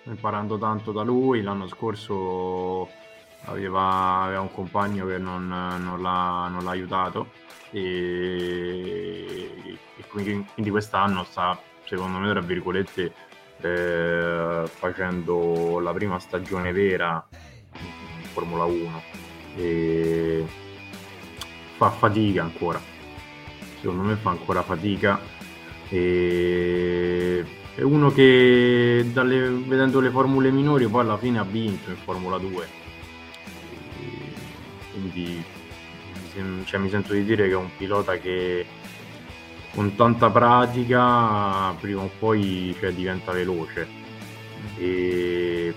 [0.00, 1.42] Sta imparando tanto da lui.
[1.42, 2.90] L'anno scorso
[3.44, 7.28] aveva, aveva un compagno che non, non, l'ha, non l'ha, aiutato.
[7.74, 13.12] E, e quindi, quindi quest'anno sta, secondo me, tra virgolette,
[13.60, 17.26] eh, facendo la prima stagione vera
[17.72, 19.02] in Formula 1
[19.56, 20.46] e
[21.76, 22.80] fa fatica ancora.
[23.80, 25.20] Secondo me fa ancora fatica.
[25.88, 27.44] E
[27.74, 32.38] è uno che dalle, vedendo le formule minori poi alla fine ha vinto in Formula
[32.38, 32.68] 2
[33.98, 34.32] e
[34.92, 35.44] quindi
[36.64, 38.66] cioè, mi sento di dire che è un pilota che
[39.74, 43.86] con tanta pratica prima o poi cioè, diventa veloce.
[44.76, 45.74] E...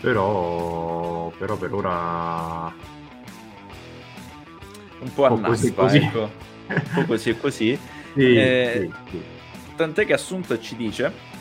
[0.00, 2.72] Però, però per ora
[5.00, 5.96] un po' a così, così.
[5.98, 6.30] Ecco.
[6.66, 7.78] un po' così e così.
[8.14, 9.22] sì, eh, sì, sì.
[9.76, 11.33] Tant'è che Assunta ci dice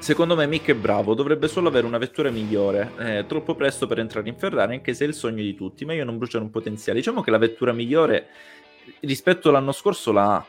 [0.00, 2.92] Secondo me Mick è bravo, dovrebbe solo avere una vettura migliore.
[2.96, 5.92] È troppo presto per entrare in Ferrari, anche se è il sogno di tutti, ma
[5.92, 6.98] io non bruciano un potenziale.
[6.98, 8.28] Diciamo che la vettura migliore
[9.00, 10.46] rispetto all'anno scorso la ha,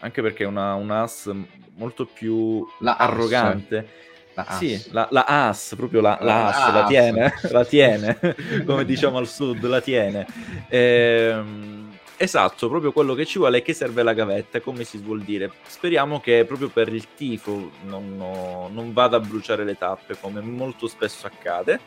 [0.00, 1.30] anche perché è una, una AS
[1.76, 4.04] molto più la arrogante.
[4.32, 8.18] La sì, la, la AS, proprio la, la, AS, la tiene, la tiene,
[8.64, 10.26] come diciamo al sud, la tiene.
[10.68, 15.20] Ehm Esatto, proprio quello che ci vuole è che serve la gavetta, come si vuol
[15.20, 15.50] dire.
[15.66, 20.40] Speriamo che proprio per il tifo non, no, non vada a bruciare le tappe, come
[20.40, 21.78] molto spesso accade.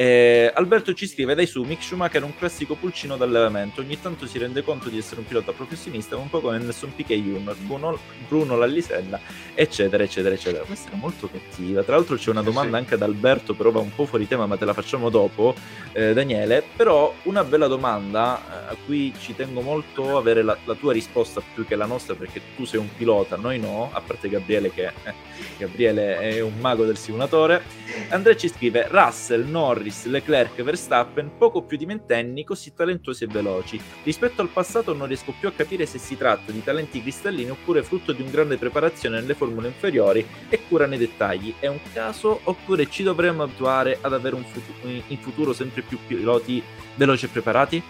[0.00, 3.80] Eh, Alberto ci scrive: Dai su, Mick Schumacher è un classico pulcino d'allevamento.
[3.80, 7.20] Ogni tanto si rende conto di essere un pilota professionista, un po' come Nelson Piquet
[7.20, 9.18] Junior, Bruno, Bruno Lallisella,
[9.54, 10.62] eccetera, eccetera, eccetera.
[10.62, 11.82] Questa era molto cattiva.
[11.82, 12.82] Tra l'altro, c'è una domanda sì.
[12.84, 15.56] anche ad Alberto, però va un po' fuori tema, ma te la facciamo dopo,
[15.90, 16.62] eh, Daniele.
[16.76, 21.42] Però, una bella domanda eh, a cui ci tengo molto avere la, la, tua risposta
[21.54, 24.84] più che la nostra, perché tu sei un pilota, noi no, a parte Gabriele, che
[24.84, 25.14] eh,
[25.56, 27.62] Gabriele è un mago del simulatore.
[28.10, 29.86] Andrea ci scrive: Russell, Norris.
[29.88, 33.80] Norris, Leclerc, Verstappen, poco più di ventenni, così talentuosi e veloci.
[34.04, 37.82] Rispetto al passato non riesco più a capire se si tratta di talenti cristallini oppure
[37.82, 41.54] frutto di un grande preparazione nelle formule inferiori e cura nei dettagli.
[41.58, 46.62] È un caso oppure ci dovremmo abituare ad avere futuro, in futuro sempre più piloti
[46.94, 47.82] veloci e preparati?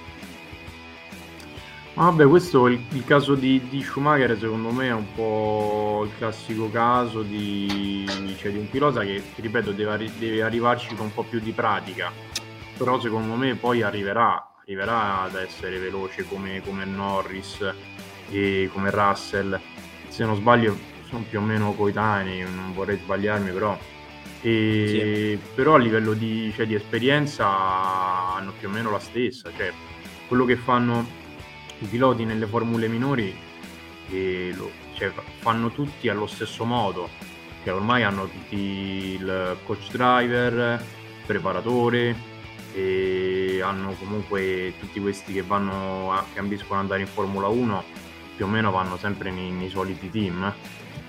[1.98, 6.70] Vabbè, questo il, il caso di, di, Schumacher secondo me è un po' il classico
[6.70, 8.06] caso di,
[8.38, 12.12] cioè, di un pilota che, ripeto, deve, deve, arrivarci con un po' più di pratica,
[12.76, 17.68] però secondo me poi arriverà, arriverà ad essere veloce come, come Norris
[18.30, 19.58] e come Russell.
[20.06, 20.78] Se non sbaglio
[21.08, 23.76] sono più o meno coetanei, non vorrei sbagliarmi però.
[24.40, 25.50] E, sì.
[25.52, 27.48] Però a livello di, cioè, di esperienza
[28.36, 29.72] hanno più o meno la stessa, cioè
[30.28, 31.17] quello che fanno
[31.80, 33.34] i piloti nelle formule minori
[34.54, 37.08] lo, cioè, fanno tutti allo stesso modo,
[37.62, 40.82] che ormai hanno tutti il coach driver,
[41.26, 42.36] preparatore
[42.74, 47.84] e hanno comunque tutti questi che vanno che ambiscono ad andare in Formula 1
[48.36, 50.52] più o meno vanno sempre nei, nei soliti team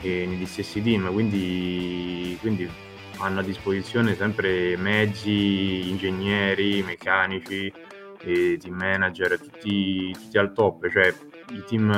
[0.01, 2.69] e negli stessi team quindi, quindi
[3.17, 7.71] hanno a disposizione sempre mezzi, ingegneri, meccanici
[8.21, 11.13] e team manager, tutti, tutti al top, cioè
[11.51, 11.89] i team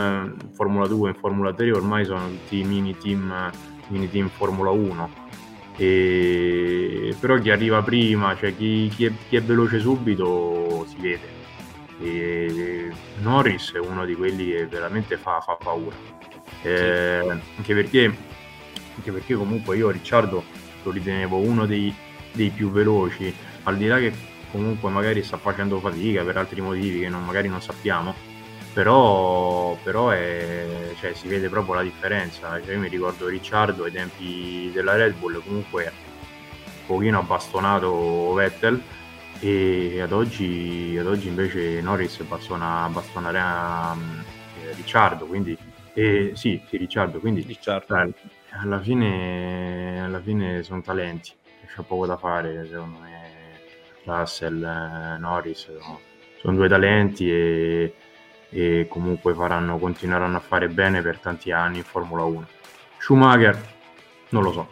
[0.41, 3.51] in Formula 2 e Formula 3 ormai sono tutti mini team,
[3.87, 5.09] mini team Formula 1.
[5.77, 7.15] E...
[7.19, 11.39] Però chi arriva prima, cioè chi, chi, è, chi è veloce subito si vede.
[11.99, 12.91] E
[13.21, 15.95] Norris è uno di quelli che veramente fa, fa paura.
[16.63, 18.05] Eh, anche, perché,
[18.95, 20.43] anche perché comunque io Ricciardo
[20.83, 21.93] lo ritenevo uno dei,
[22.31, 24.13] dei più veloci, al di là che
[24.51, 28.13] comunque magari sta facendo fatica per altri motivi che non, magari non sappiamo,
[28.73, 32.61] però, però è, cioè, si vede proprio la differenza.
[32.61, 35.91] Cioè, io mi ricordo Ricciardo ai tempi della Red Bull comunque
[36.81, 38.81] un pochino ha bastonato Vettel
[39.39, 45.57] e ad oggi, ad oggi invece Norris bastona, bastonerà eh, Ricciardo, quindi
[45.93, 47.95] eh, sì, sì, Ricciardo, quindi Ricciardo.
[48.61, 51.31] Alla, fine, alla fine sono talenti,
[51.65, 53.10] c'è poco da fare secondo me
[54.03, 55.99] Russell, eh, Norris, no?
[56.39, 57.93] sono due talenti e,
[58.49, 62.47] e, comunque faranno, continueranno a fare bene per tanti anni in Formula 1.
[62.97, 63.59] Schumacher,
[64.29, 64.67] non lo so.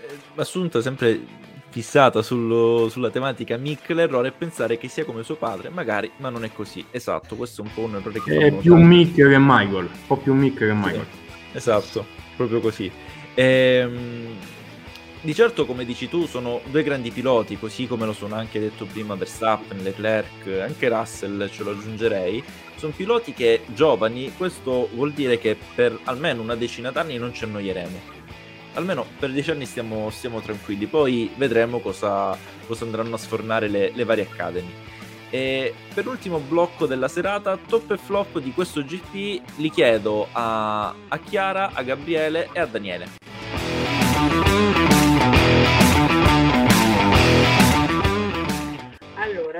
[0.00, 5.36] Eh, Assunta sempre fissata sullo, sulla tematica Mick, l'errore è pensare che sia come suo
[5.36, 6.84] padre, magari, ma non è così.
[6.90, 10.16] Esatto, questo è un po' un errore che È più Mick che Michael, un po'
[10.16, 11.06] più Mick che Michael.
[11.10, 12.90] Sì, esatto, proprio così.
[13.34, 14.56] Ehm
[15.20, 18.84] di certo, come dici tu, sono due grandi piloti, così come lo sono anche detto
[18.84, 22.42] prima Verstappen, Leclerc, anche Russell ce lo aggiungerei.
[22.76, 27.42] Sono piloti che giovani, questo vuol dire che per almeno una decina d'anni non ci
[27.44, 28.16] annoieremo.
[28.74, 33.90] Almeno per dieci anni stiamo, stiamo tranquilli, poi vedremo cosa, cosa andranno a sfornare le,
[33.92, 34.72] le varie academy.
[35.30, 40.94] E per l'ultimo blocco della serata, top e flop di questo GP li chiedo a,
[41.08, 43.27] a Chiara, a Gabriele e a Daniele.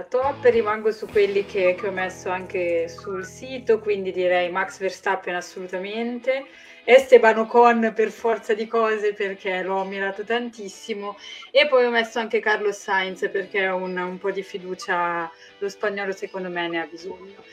[0.09, 5.35] Top rimango su quelli che, che, ho messo anche sul sito, quindi direi Max Verstappen
[5.35, 6.47] assolutamente,
[6.85, 11.17] Esteban Ocon per forza di cose perché l'ho ammirato tantissimo
[11.51, 16.13] e poi ho messo anche Carlos Sainz perché un, un po' di fiducia lo spagnolo
[16.13, 17.45] secondo me ne ha bisogno.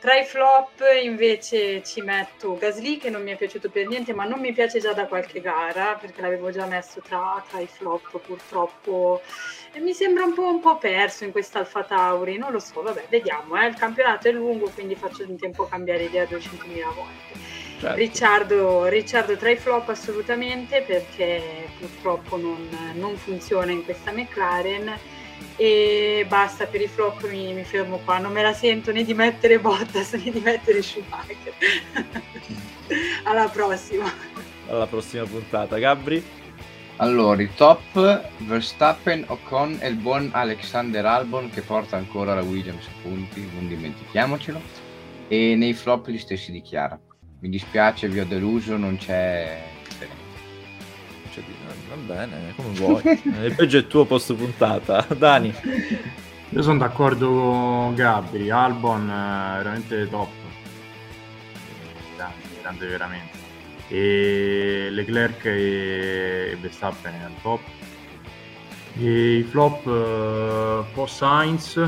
[0.00, 4.24] Tra i flop invece ci metto Gasly che non mi è piaciuto per niente, ma
[4.24, 8.20] non mi piace già da qualche gara perché l'avevo già messo tra, tra i flop
[8.20, 9.20] purtroppo
[9.72, 12.80] e mi sembra un po', un po', perso in questa Alfa Tauri, non lo so,
[12.80, 13.66] vabbè, vediamo, eh.
[13.66, 17.56] il campionato è lungo quindi faccio in tempo a cambiare idea 200.000 volte.
[17.80, 17.96] Certo.
[17.96, 24.96] Ricciardo, Ricciardo, tra i flop assolutamente perché purtroppo non, non funziona in questa McLaren
[25.60, 28.18] e basta per i flop mi, mi, fermo qua.
[28.18, 31.52] Non me la sento né di mettere Bottas né di mettere Schumacher.
[33.24, 34.10] Alla prossima.
[34.68, 35.76] Alla prossima puntata.
[35.78, 36.24] Gabri?
[37.00, 42.86] Allora i top Verstappen, Ocon e il buon Alexander Albon che porta ancora la Williams
[43.02, 44.60] punti non dimentichiamocelo.
[45.26, 46.98] E nei flop gli stessi di Chiara.
[47.40, 49.60] Mi dispiace vi ho deluso non c'è
[51.88, 53.02] Va bene, come vuoi.
[53.04, 55.06] il peggio è tuo posto puntata.
[55.16, 55.54] Dani.
[56.50, 60.30] Io sono d'accordo con Gabri, Albon è veramente top.
[62.16, 63.36] Grande, grande veramente.
[63.88, 67.60] E Leclerc e Verstappen al top.
[68.96, 71.80] E i flop un po' Sainz,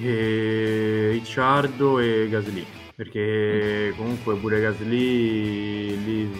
[0.00, 2.66] e Ricciardo e Gasly
[2.96, 6.30] perché comunque pure Gasly lì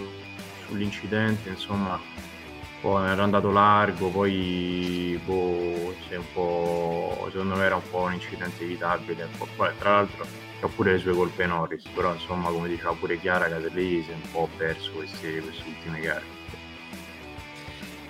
[0.66, 2.00] sull'incidente, insomma,
[2.80, 8.62] poi era andato largo, poi boh, un po', secondo me era un po' un incidente
[8.64, 9.28] evitabile.
[9.56, 10.26] Poi, tra l'altro
[10.60, 14.14] ha pure le sue colpe Norris, però insomma come diceva pure Chiara Caterlini si è
[14.14, 16.34] un po' perso queste, queste ultime gare.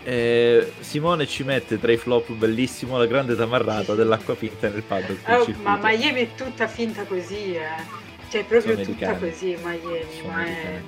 [0.05, 5.29] Eh, Simone ci mette tra i flop bellissimo la grande tamarrata dell'acqua finta nel paddock.
[5.29, 8.05] Oh, ma Miami è tutta finta così, eh.
[8.29, 10.81] Cioè, proprio tutta così Miami, Sono ma è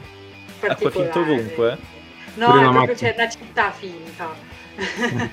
[0.61, 1.79] Acqua finta ovunque?
[2.35, 4.35] No, è proprio, c'è una città finta.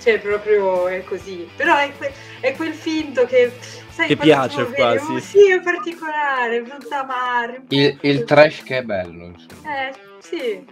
[0.00, 1.48] cioè, proprio è così.
[1.56, 3.52] Però è, que- è quel finto che...
[3.90, 5.06] Sai, che piace quasi.
[5.08, 7.62] Vedi, sì, è particolare, brutta mare.
[7.68, 9.24] Il, il trash che è bello.
[9.24, 9.88] Insomma.
[9.88, 10.64] Eh, sì.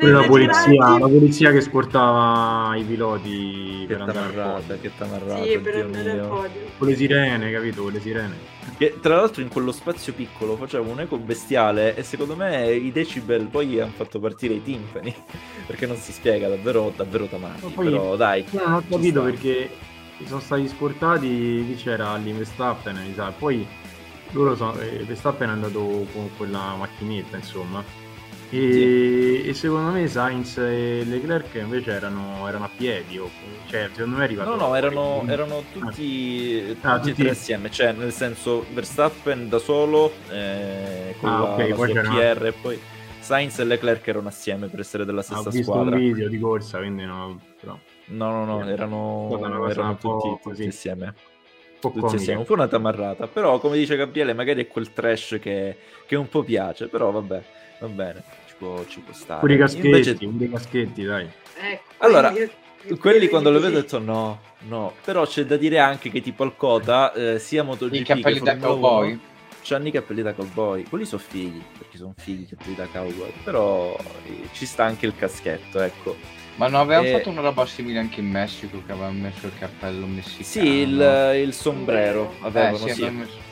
[0.00, 5.58] La polizia, la polizia, che scortava i piloti che per andare al che tamarrata, sì,
[5.58, 6.60] per andare al podio.
[6.76, 7.82] Con le sirene, capito?
[7.82, 8.34] Con le sirene.
[8.76, 12.90] Che, tra l'altro in quello spazio piccolo faceva un eco bestiale e secondo me i
[12.90, 15.14] decibel poi hanno fatto partire i timpani
[15.66, 17.70] perché non si spiega davvero, davvero tamarri.
[17.70, 18.44] Però dai.
[18.50, 19.70] Non ho capito perché
[20.24, 22.98] sono stati scortati chi c'era lì Verstappen,
[23.38, 23.64] poi
[24.32, 28.05] loro sono, eh, Verstappen è andato con quella macchinetta insomma
[28.48, 29.48] e, sì.
[29.48, 33.28] e, secondo me Sainz e Leclerc invece erano, erano a piedi, o,
[33.66, 34.34] cioè secondo me è.
[34.34, 39.48] No, no, erano, erano tutti, ah, tutti, tutti, e tre assieme, cioè nel senso Verstappen
[39.48, 42.80] da solo, eh, con ah, la, okay, la poi PR e poi
[43.18, 45.96] Sainz e Leclerc erano assieme per essere della stessa ah, ho visto squadra.
[45.96, 47.76] un video di corsa, quindi no, però...
[48.08, 51.14] No, no, no, erano, erano tutti, tutti insieme.
[51.80, 51.98] Tutti
[52.44, 55.76] po' una tamarrata, però come dice Gabriele magari è quel trash che,
[56.06, 57.42] che un po' piace, però vabbè
[57.80, 59.40] va bene, ci può, ci può stare.
[59.40, 60.14] Pure i caschetti, Invece...
[60.14, 61.28] pure caschetti, dai.
[61.58, 62.50] Ecco, allora, io,
[62.82, 66.20] io quelli quando lo vedo ho detto no, no, però c'è da dire anche che
[66.20, 69.18] tipo al Cota, eh, sia MotoGP I capelli da cowboy.
[69.62, 73.32] C'hanno i capelli da cowboy, quelli sono figli, perché sono figli i capelli da cowboy,
[73.42, 76.16] però eh, ci sta anche il caschetto, ecco.
[76.54, 77.12] Ma non avevamo e...
[77.12, 80.44] fatto una roba simile anche in Messico che avevamo messo il cappello messicano?
[80.44, 83.02] Sì, il, il sombrero avevano, eh, sì.
[83.02, 83.45] Avevamo messo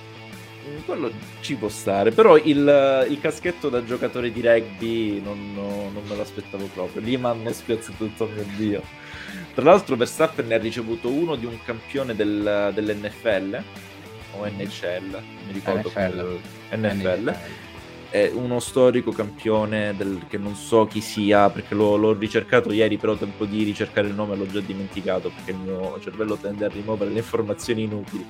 [0.85, 1.11] quello
[1.41, 6.17] ci può stare, però il, il caschetto da giocatore di rugby non, no, non me
[6.17, 7.03] l'aspettavo proprio.
[7.03, 8.83] Lì mi hanno spiazzato tutto, mio dio.
[9.55, 13.63] Tra l'altro, Verstappen ne ha ricevuto uno di un campione del, dell'NFL
[14.33, 15.89] o NHL, mi ricordo.
[15.89, 16.39] NFL.
[16.71, 16.77] NFL.
[16.77, 17.37] NFL.
[18.15, 22.97] È uno storico campione del, che non so chi sia perché l'ho, l'ho ricercato ieri,
[22.97, 26.69] però tempo di ricercare il nome l'ho già dimenticato perché il mio cervello tende a
[26.69, 28.25] rimuovere le informazioni inutili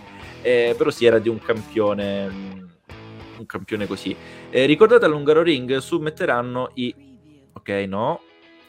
[0.44, 2.58] eh, però si era di un campione, mm,
[3.38, 4.14] un campione così.
[4.50, 6.94] Eh, ricordate all'Ungaro Ring submetteranno i...
[7.54, 8.20] Ok, no.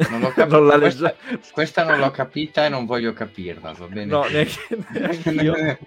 [0.09, 0.57] Non l'ho capita.
[0.57, 1.15] non questa,
[1.51, 4.05] questa, non l'ho capita e non voglio capirla, va bene?
[4.05, 4.59] No, neanche,
[4.99, 5.77] neanch'io.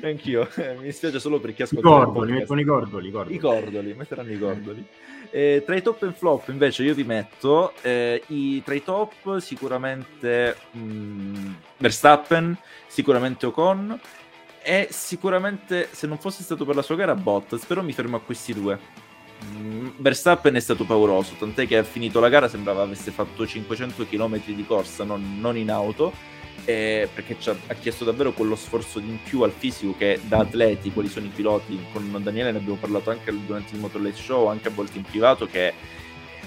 [0.00, 0.48] neanch'io.
[0.56, 1.86] Eh, mi dispiace solo perché ascolto.
[1.86, 3.36] I cordoli, mettono i cordoli, cordoli.
[3.36, 4.86] I cordoli, metteranno i cordoli.
[5.30, 9.38] Eh, tra i top e flop invece io vi metto eh, i, tra i top
[9.38, 12.56] sicuramente mh, mm, Verstappen,
[12.86, 13.98] sicuramente Ocon,
[14.60, 18.20] è sicuramente, se non fosse stato per la sua gara, Bottas, però mi fermo a
[18.20, 18.78] questi due.
[19.44, 24.06] Mm, Verstappen è stato pauroso, tant'è che ha finito la gara, sembrava avesse fatto 500
[24.06, 26.12] km di corsa, non, non in auto,
[26.64, 31.08] eh, perché ha chiesto davvero quello sforzo in più al fisico che da atleti, quali
[31.08, 34.72] sono i piloti, con Daniele ne abbiamo parlato anche durante il Motorless Show, anche a
[34.72, 35.72] volte in privato, che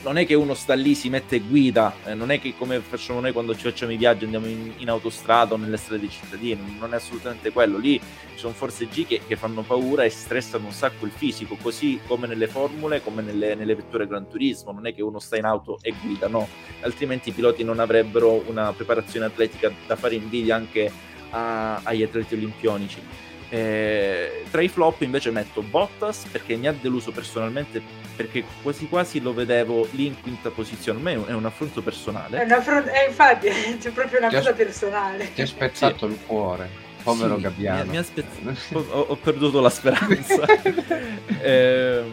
[0.06, 3.20] non è che uno sta lì, si mette guida, eh, non è che come facciamo
[3.20, 6.78] noi quando ci facciamo i viaggi andiamo in, in autostrada o nelle strade dei cittadini,
[6.80, 7.80] non è assolutamente quello.
[7.80, 11.58] Lì ci sono forze G che, che, fanno paura e stressano un sacco il fisico,
[11.60, 14.72] così come nelle formule, come nelle, nelle, vetture Gran Turismo.
[14.72, 16.48] Non è che uno sta in auto e guida, no,
[16.82, 20.92] altrimenti i piloti non avrebbero una preparazione atletica da fare invidia anche
[21.32, 23.25] a, agli atleti olimpionici.
[23.56, 27.82] Eh, tra i flop invece metto Bottas perché mi ha deluso personalmente
[28.14, 31.00] perché quasi quasi lo vedevo lì in quinta posizione.
[31.00, 32.44] A me è un affronto personale.
[32.44, 33.48] È affronto, eh, infatti,
[33.80, 35.32] c'è proprio una ti cosa personale.
[35.34, 36.14] Ti ha spezzato sì.
[36.14, 36.70] il cuore,
[37.02, 37.92] povero sì, Gabbiano.
[37.92, 38.26] Mi, mi spezz...
[38.76, 40.44] ho, ho, perduto la speranza.
[41.42, 42.04] eh,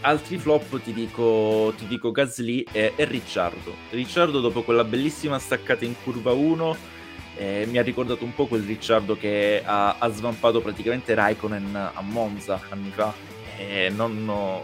[0.00, 3.76] altri flop ti dico, ti dico Gasly e, e Ricciardo.
[3.90, 6.98] Ricciardo dopo quella bellissima staccata in curva 1
[7.40, 12.02] eh, mi ha ricordato un po' quel Ricciardo che ha, ha svampato praticamente Raikkonen a
[12.02, 13.14] Monza anni fa.
[13.56, 14.62] Eh, non, no...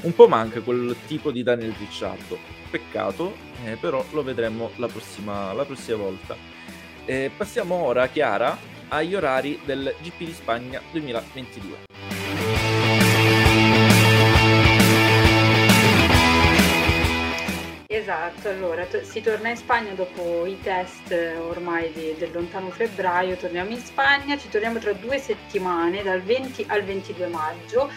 [0.00, 2.36] Un po' manca quel tipo di Daniel Ricciardo.
[2.68, 6.36] Peccato, eh, però lo vedremo la prossima, la prossima volta.
[7.04, 8.58] Eh, passiamo ora, Chiara,
[8.88, 12.19] agli orari del GP di Spagna 2022.
[18.00, 22.70] Esatto, allora to- si torna in Spagna dopo i test eh, ormai di- del lontano
[22.70, 27.90] febbraio, torniamo in Spagna, ci torniamo tra due settimane, dal 20 al 22 maggio,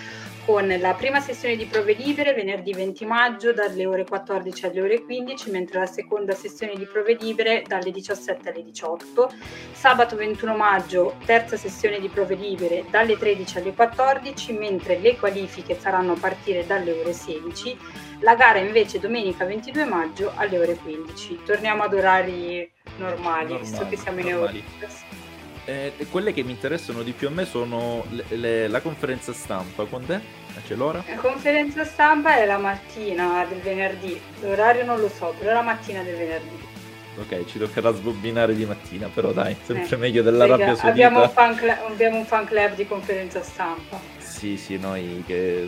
[0.45, 5.03] con la prima sessione di prove libere venerdì 20 maggio dalle ore 14 alle ore
[5.05, 9.31] 15, mentre la seconda sessione di prove libere dalle 17 alle 18.
[9.71, 15.79] Sabato 21 maggio terza sessione di prove libere dalle 13 alle 14, mentre le qualifiche
[15.79, 17.77] saranno a partire dalle ore 16
[18.19, 21.41] la gara invece domenica 22 maggio alle ore 15.
[21.45, 24.57] Torniamo ad orari normali, normali visto che siamo normali.
[24.59, 25.11] in Europa.
[25.65, 29.85] Eh, quelle che mi interessano di più a me sono le, le, la conferenza stampa.
[29.85, 30.19] Quando è?
[30.65, 31.03] C'è l'ora?
[31.07, 34.19] La conferenza stampa è la mattina del venerdì.
[34.41, 36.71] L'orario non lo so, però è la mattina del venerdì.
[37.15, 40.87] Ok, ci toccherà sbobinare di mattina, però dai, sempre eh, meglio della rabbia sudita.
[40.87, 43.99] Abbiamo un, fan club, abbiamo un fan club di conferenza stampa.
[44.43, 45.65] Sì, sì, noi che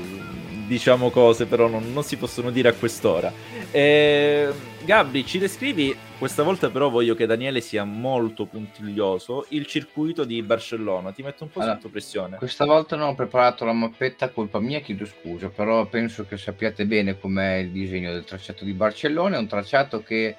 [0.67, 3.31] diciamo cose, però non, non si possono dire a quest'ora.
[3.71, 4.51] Eh,
[4.83, 10.41] Gabri, ci descrivi, questa volta però voglio che Daniele sia molto puntiglioso, il circuito di
[10.41, 12.35] Barcellona, ti metto un po' allora, sotto pressione.
[12.35, 16.85] Questa volta non ho preparato la mappetta, colpa mia, chiedo scusa, però penso che sappiate
[16.85, 20.35] bene com'è il disegno del tracciato di Barcellona, è un tracciato che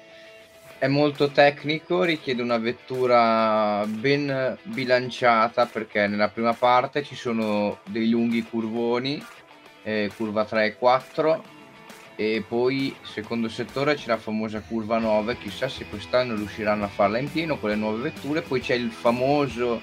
[0.79, 8.09] è molto tecnico, richiede una vettura ben bilanciata perché nella prima parte ci sono dei
[8.09, 9.23] lunghi curvoni
[9.87, 11.43] eh, curva 3 e 4
[12.15, 17.19] e poi secondo settore c'è la famosa curva 9 chissà se quest'anno riusciranno a farla
[17.19, 19.81] in pieno con le nuove vetture poi c'è il famoso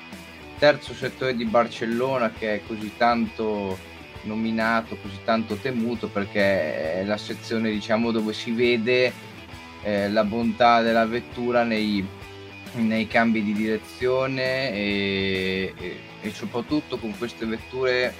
[0.59, 3.79] terzo settore di Barcellona che è così tanto
[4.23, 9.13] nominato così tanto temuto perché è la sezione diciamo dove si vede
[9.85, 12.05] eh, la bontà della vettura nei,
[12.73, 18.13] nei cambi di direzione e, e, e soprattutto con queste vetture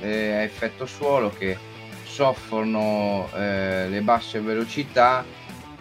[0.00, 1.56] eh, a effetto suolo che
[2.04, 5.24] soffrono eh, le basse velocità,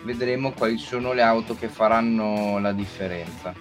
[0.03, 3.53] vedremo quali sono le auto che faranno la differenza.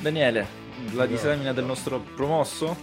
[0.00, 0.46] Daniele,
[0.92, 2.76] la disamina del nostro promosso?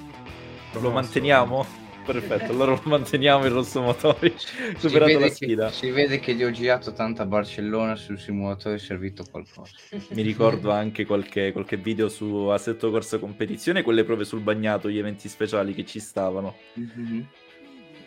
[0.72, 0.80] promosso.
[0.80, 1.83] Lo manteniamo?
[2.06, 4.34] Perfetto, allora lo manteniamo il rosso motori.
[4.78, 5.68] Superato la sfida.
[5.68, 9.74] Che, si vede che gli ho girato tanta Barcellona sul simulatore è servito qualcosa.
[10.10, 14.98] Mi ricordo anche qualche, qualche video su Assetto Corsa Competizione, quelle prove sul bagnato, gli
[14.98, 16.56] eventi speciali che ci stavano.
[16.80, 17.22] Mm-hmm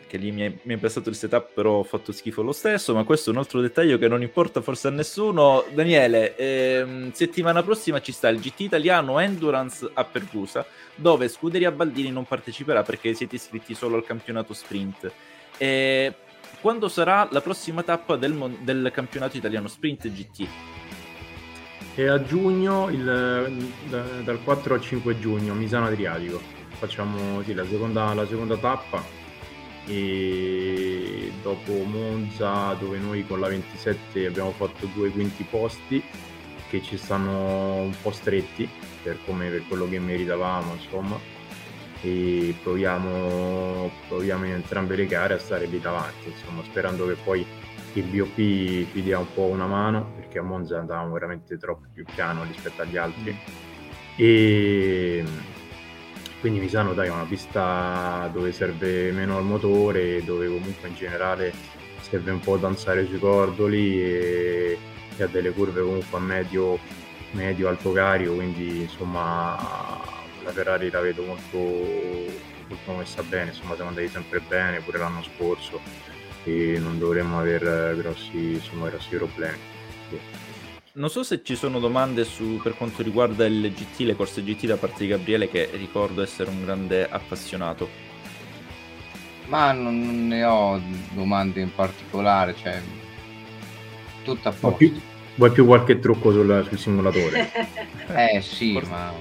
[0.06, 3.04] che lì mi è, mi è il setup, però ho fatto schifo lo stesso, ma
[3.04, 5.64] questo è un altro dettaglio che non importa forse a nessuno.
[5.72, 12.10] Daniele, ehm, settimana prossima ci sta il GT italiano Endurance a Pergusa, dove Scuderia Baldini
[12.10, 15.10] non parteciperà perché siete iscritti solo al campionato sprint.
[15.58, 16.14] E
[16.60, 20.46] quando sarà la prossima tappa del, mon- del campionato italiano sprint GT?
[21.94, 26.40] E a giugno, il, da, dal 4 al 5 giugno, Misano Adriatico.
[26.78, 29.25] Facciamo sì, la, seconda, la seconda tappa
[29.86, 36.02] e dopo Monza dove noi con la 27 abbiamo fatto due quinti posti
[36.68, 38.68] che ci stanno un po' stretti
[39.02, 41.18] per, come, per quello che meritavamo insomma
[42.02, 47.46] e proviamo, proviamo in entrambe le gare a stare lì davanti insomma sperando che poi
[47.92, 52.04] il BOP ci dia un po' una mano perché a Monza andavamo veramente troppo più
[52.04, 53.36] piano rispetto agli altri mm.
[54.16, 55.24] e
[56.40, 61.52] quindi Misano dai, è una pista dove serve meno al motore, dove comunque in generale
[62.02, 64.78] serve un po' danzare sui cordoli e,
[65.16, 66.78] e ha delle curve comunque a medio,
[67.32, 69.56] medio alto carico, quindi insomma
[70.44, 71.58] la Ferrari la vedo molto,
[72.68, 75.80] che sta bene, insomma siamo andati sempre bene pure l'anno scorso
[76.44, 79.58] e non dovremmo avere grossi, insomma, grossi problemi.
[80.08, 80.45] Sì.
[80.96, 84.64] Non so se ci sono domande su, per quanto riguarda il GT, le corse GT
[84.64, 87.86] da parte di Gabriele, che ricordo essere un grande appassionato.
[89.48, 90.80] Ma non ne ho
[91.12, 92.80] domande in particolare, cioè
[94.24, 94.68] tutta a posto.
[94.68, 95.00] Vuoi più,
[95.34, 97.50] vuoi più qualche trucco sul, sul simulatore?
[98.34, 98.88] eh sì, Forse...
[98.88, 99.12] ma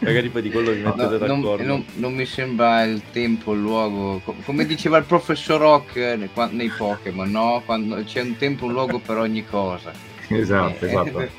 [0.00, 1.56] magari poi di quello vi mettete no, d'accordo.
[1.56, 6.30] Non, non, non, mi sembra il tempo, il luogo, come diceva il professor Rock nei,
[6.50, 7.62] nei Pokémon, no?
[7.64, 10.13] Quando c'è un tempo, un luogo per ogni cosa.
[10.34, 11.20] Esatto, eh, esatto.
[11.20, 11.30] Eh.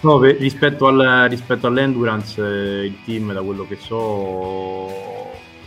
[0.00, 4.90] No, beh, rispetto, al, rispetto all'endurance, eh, il team, da quello che so,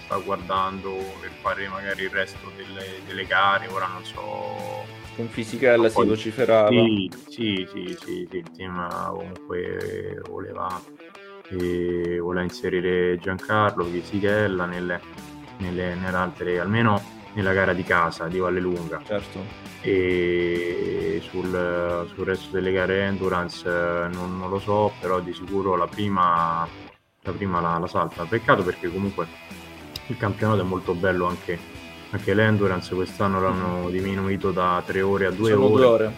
[0.03, 4.83] sta guardando per fare magari il resto delle, delle gare, ora non so
[5.15, 6.69] con Fisichella si vociferava.
[6.69, 10.67] Sì, sì, sì, sì, sì, il team comunque voleva
[11.49, 14.99] e voleva inserire Giancarlo Fisichella nelle,
[15.57, 17.01] nelle, nell'altre, almeno
[17.33, 19.01] nella gara di casa di Vallelunga.
[19.05, 19.64] Certo.
[19.87, 23.69] E sul, sul, resto delle gare endurance
[24.11, 26.67] non, non, lo so, però di sicuro la prima,
[27.21, 28.23] la, prima la, la, salta.
[28.23, 29.27] Peccato perché comunque
[30.07, 31.59] il campionato è molto bello anche,
[32.09, 35.75] anche l'endurance, quest'anno l'hanno diminuito da tre ore a due Sono ore.
[35.75, 36.13] Due ore.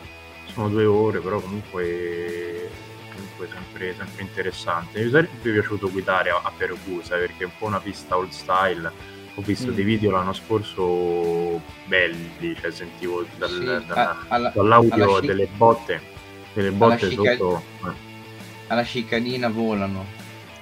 [0.45, 2.69] Sono due ore, però comunque
[3.17, 5.03] comunque sempre, sempre interessante.
[5.03, 8.91] Mi sarebbe piaciuto guidare a, a Pergusa perché è un po' una pista old style.
[9.37, 9.75] Ho visto mm.
[9.75, 16.01] dei video l'anno scorso belli, cioè sentivo dal, sì, da, alla, dall'audio alla delle botte,
[16.53, 17.35] delle botte cica...
[17.35, 17.61] sotto.
[17.85, 18.05] Eh.
[18.65, 20.05] Alla cicanina volano.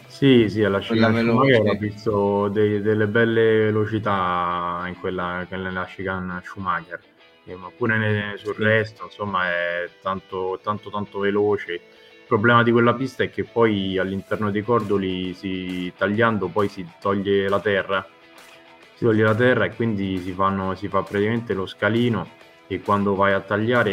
[0.08, 7.00] Sì, sì, alla chicane ho visto dei, delle belle velocità in quella, nella chicane Schumacher,
[7.46, 11.82] eh, ma pure nel, sul resto, insomma, è tanto, tanto, tanto veloce
[12.26, 16.84] il problema di quella pista è che poi all'interno dei cordoli, si, tagliando, poi si
[17.00, 18.06] toglie la terra.
[18.96, 22.28] Si toglie la terra e quindi si, fanno, si fa praticamente lo scalino
[22.68, 23.92] e quando vai a tagliare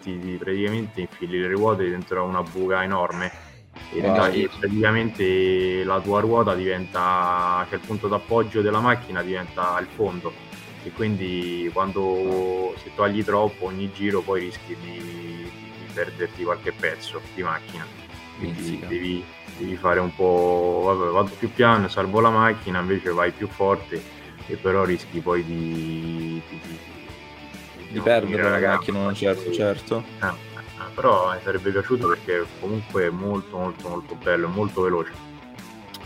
[0.00, 3.30] ti, ti praticamente infili le ruote dentro una buca enorme
[3.92, 4.32] e, wow.
[4.32, 10.32] e praticamente la tua ruota diventa, che il punto d'appoggio della macchina diventa il fondo
[10.82, 15.50] e quindi quando se togli troppo ogni giro poi rischi di
[15.92, 17.86] perderti qualche pezzo di macchina.
[18.38, 19.24] Quindi devi,
[19.58, 24.16] devi, fare un po', vabbè, vado più piano, salvo la macchina, invece vai più forte
[24.46, 26.78] e però rischi poi di, di, di,
[27.90, 30.04] di perdere la macchina, certo, certo.
[30.22, 35.26] Eh, eh, però mi sarebbe piaciuto perché comunque è molto molto molto bello, molto veloce.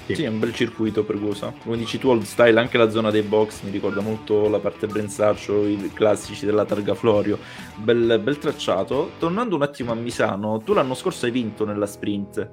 [0.06, 0.16] Sì.
[0.16, 0.22] sì.
[0.24, 1.52] è un bel circuito per Gusa.
[1.62, 4.86] Come dici tu, old style, anche la zona dei box mi ricorda molto la parte
[4.86, 7.38] Brenzaccio, i classici della Targa Florio.
[7.76, 9.12] Bel, bel tracciato.
[9.18, 12.50] Tornando un attimo a Misano, tu l'anno scorso hai vinto nella sprint.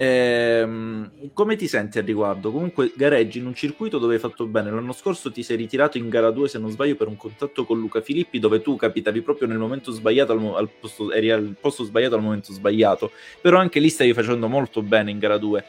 [0.00, 2.52] Ehm, come ti senti al riguardo?
[2.52, 4.70] Comunque gareggi in un circuito dove hai fatto bene.
[4.70, 7.80] L'anno scorso ti sei ritirato in gara 2, se non sbaglio, per un contatto con
[7.80, 11.82] Luca Filippi, dove tu capitavi proprio nel momento sbagliato, al, al posto, eri al posto
[11.82, 13.10] sbagliato al momento sbagliato.
[13.40, 15.64] Però anche lì stavi facendo molto bene in gara 2.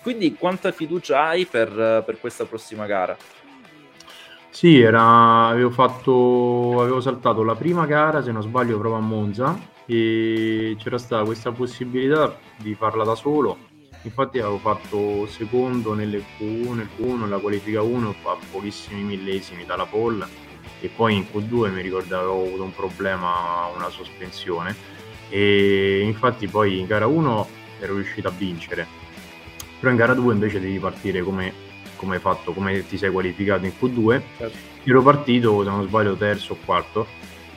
[0.00, 3.16] Quindi quanta fiducia hai per, per questa prossima gara?
[4.50, 9.70] Sì, era, avevo, fatto, avevo saltato la prima gara, se non sbaglio, proprio a Monza
[9.86, 13.70] e c'era stata questa possibilità di farla da solo.
[14.02, 19.86] Infatti avevo fatto secondo nelle Q1, nel Q1, nella qualifica 1, a pochissimi millesimi dalla
[19.86, 20.26] pole
[20.80, 24.74] e poi in Q2 mi ricordo avevo avuto un problema, una sospensione
[25.28, 27.48] e infatti poi in gara 1
[27.78, 28.86] ero riuscito a vincere
[29.82, 31.52] però in gara 2 invece devi partire come,
[31.96, 34.22] come hai fatto, come ti sei qualificato in Q2.
[34.36, 34.56] Certo.
[34.84, 37.04] Ero partito, se non sbaglio, terzo o quarto,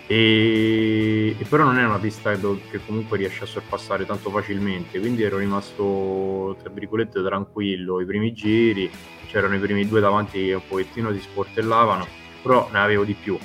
[0.08, 5.24] e, e, però non è una pista che, comunque riesce a sorpassare tanto facilmente, quindi
[5.24, 8.00] ero rimasto tra virgolette tranquillo.
[8.00, 8.90] I primi giri,
[9.28, 12.08] c'erano i primi due davanti che un pochettino si sportellavano,
[12.42, 13.38] però ne avevo di più.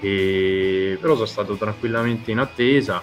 [0.00, 3.02] E, però sono stato tranquillamente in attesa.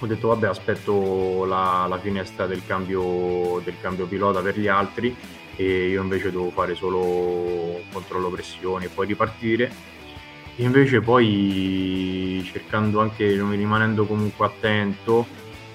[0.00, 5.14] Ho detto vabbè aspetto la, la finestra del cambio, del cambio pilota per gli altri
[5.54, 9.70] e io invece devo fare solo controllo pressioni e poi ripartire
[10.56, 15.26] invece poi cercando anche rimanendo comunque attento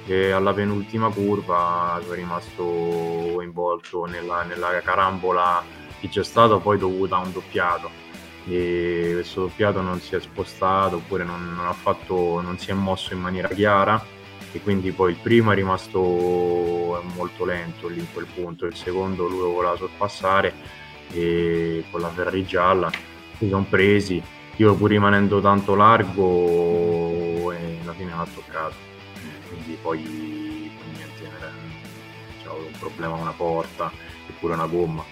[0.08, 5.64] eh, alla penultima curva sono rimasto coinvolto nella, nella carambola
[6.00, 8.06] che c'è stato poi dovuta a un doppiato.
[8.48, 13.14] E questo doppiato non si è spostato oppure non, non, fatto, non si è mosso
[13.14, 14.02] in maniera chiara
[14.54, 19.28] e quindi poi il primo è rimasto molto lento lì in quel punto, il secondo
[19.28, 20.54] lui lo voleva sorpassare
[21.12, 22.90] e con la Ferrari gialla
[23.38, 24.22] si sono presi,
[24.58, 28.76] io pur rimanendo tanto largo e alla fine mi ha toccato,
[29.50, 31.30] quindi poi, poi niente,
[32.42, 33.92] c'è un problema a una porta
[34.28, 35.04] eppure una gomma.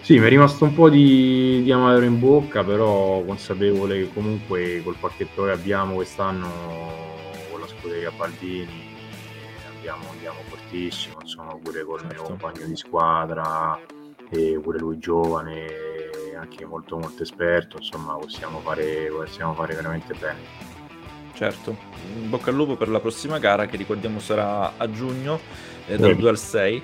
[0.00, 4.82] Sì, mi è rimasto un po' di, di amaro in bocca, però consapevole che comunque
[4.82, 6.50] col pacchetto che abbiamo quest'anno
[7.50, 8.90] con la scuderia Baldini
[9.82, 12.14] andiamo, andiamo fortissimo, insomma pure col certo.
[12.14, 13.80] mio compagno di squadra
[14.30, 15.66] e pure lui giovane,
[16.42, 20.70] anche molto molto esperto, insomma possiamo fare, possiamo fare veramente bene.
[21.34, 21.76] Certo,
[22.20, 25.40] in bocca al lupo per la prossima gara che ricordiamo sarà a giugno,
[25.86, 26.82] eh, dal 2 al 6.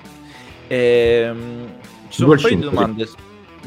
[0.67, 1.73] E, ehm,
[2.07, 3.07] ci sono un paio di domande.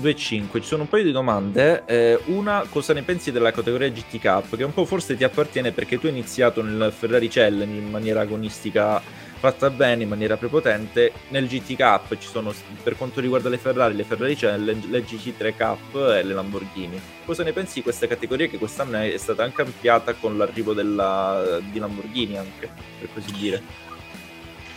[0.00, 1.84] 2-5, ci sono un paio di domande.
[1.84, 4.56] Eh, una, cosa ne pensi della categoria GT Cup?
[4.56, 8.22] Che un po' forse ti appartiene perché tu hai iniziato nel Ferrari Challenge in maniera
[8.22, 9.02] agonistica
[9.42, 11.10] fatta bene, in maniera prepotente.
[11.30, 15.56] Nel GT Cup ci sono, per quanto riguarda le Ferrari, le Ferrari Challenge, le GT3
[15.56, 17.00] Cup e le Lamborghini.
[17.24, 21.58] Cosa ne pensi di questa categoria che quest'anno è stata anche ampliata con l'arrivo della,
[21.72, 22.70] di Lamborghini anche,
[23.00, 23.62] per così dire?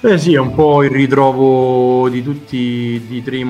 [0.01, 3.43] Eh sì, è un po' il ritrovo di tutti i tre,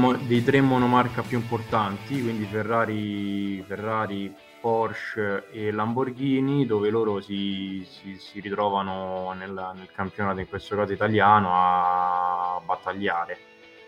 [0.43, 4.33] tre monomarca più importanti, quindi Ferrari, Ferrari,
[4.65, 10.91] Porsche e Lamborghini, dove loro si, si, si ritrovano nel, nel, campionato, in questo caso
[10.91, 13.37] italiano, a battagliare.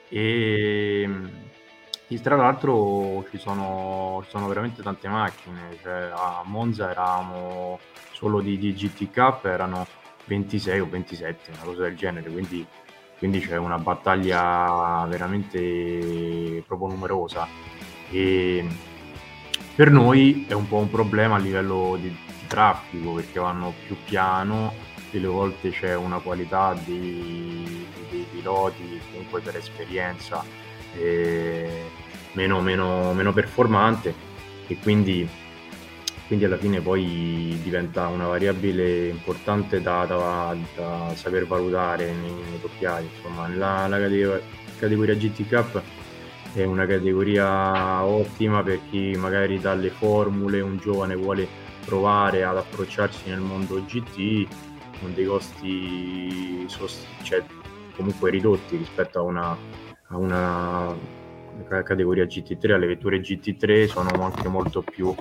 [0.08, 1.10] E,
[2.08, 7.80] e tra l'altro ci sono, ci sono, veramente tante macchine, cioè, a Monza eravamo
[8.12, 9.88] solo di, di GT Cup, erano
[10.26, 12.64] 26 o 27, una cosa del genere, quindi,
[13.18, 17.48] quindi c'è una battaglia veramente proprio numerosa.
[18.12, 18.87] E
[19.78, 23.96] per noi è un po' un problema a livello di, di traffico perché vanno più
[24.04, 24.74] piano,
[25.12, 30.44] delle volte c'è una qualità dei, dei piloti comunque per esperienza
[30.96, 31.92] eh,
[32.32, 34.16] meno, meno, meno performante
[34.66, 35.30] e quindi
[36.26, 42.60] quindi alla fine poi diventa una variabile importante da, da, da saper valutare nei, nei
[42.60, 43.08] doppiati.
[43.16, 43.98] Insomma, la, la
[44.78, 45.82] categoria, GT Cup
[46.62, 51.48] è una categoria ottima per chi magari dalle formule un giovane vuole
[51.86, 54.48] provare ad approcciarsi nel mondo GT
[55.00, 57.44] con dei costi sost- cioè,
[57.96, 59.58] comunque ridotti rispetto a una,
[60.08, 60.96] a una
[61.84, 65.14] categoria GT3, alle vetture GT3 sono anche molto più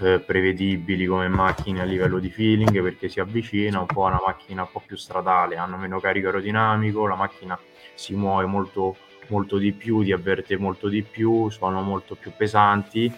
[0.00, 4.20] eh, prevedibili come macchine a livello di feeling perché si avvicina un po' a una
[4.26, 7.58] macchina un po' più stradale, hanno meno carico aerodinamico, la macchina
[7.94, 8.96] si muove molto,
[9.28, 13.12] molto di più, ti avverte molto di più, sono molto più pesanti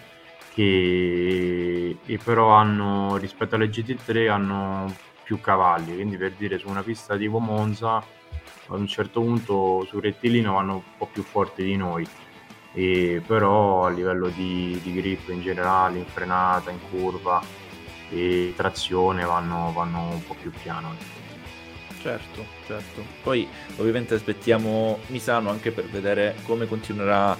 [0.53, 6.83] che e però hanno rispetto alle GT3 hanno più cavalli, quindi per dire su una
[6.83, 7.97] pista tipo Monza
[8.67, 12.07] a un certo punto sul rettilineo vanno un po' più forti di noi
[12.73, 17.41] e però a livello di, di grip in generale, in frenata, in curva
[18.09, 20.93] e trazione vanno, vanno un po' più piano.
[22.05, 23.03] Certo, certo.
[23.23, 27.35] Poi ovviamente aspettiamo Misano anche per vedere come continuerà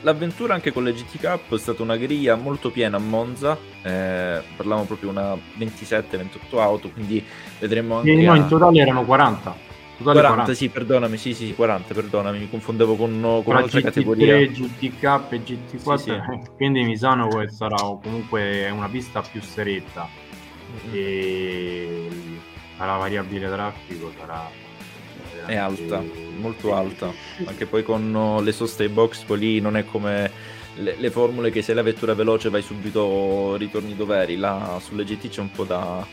[0.00, 1.54] l'avventura anche con le GT Cup.
[1.54, 7.24] È stata una griglia molto piena a Monza, eh, parlavamo proprio una 27-28 auto, quindi
[7.60, 8.12] vedremo anche...
[8.16, 8.36] no, a...
[8.36, 9.66] in totale erano 40.
[10.02, 14.36] 40, 40, sì, perdonami, sì, sì, 40, perdonami, mi confondevo con, con un'altra GT3, categoria.
[14.46, 16.50] GTK e GT4, sì, sì.
[16.56, 20.08] quindi Misano sarà comunque una pista più stretta
[20.86, 20.92] mm-hmm.
[20.92, 22.08] e
[22.86, 24.66] la variabile traffico sarà
[25.48, 26.02] è alta,
[26.36, 27.10] molto alta,
[27.46, 30.30] anche poi con le soste box, poi lì non è come
[30.74, 35.28] le, le, formule che se la vettura veloce vai subito ritorni doveri, là sulle GT
[35.28, 36.06] c'è un po' da,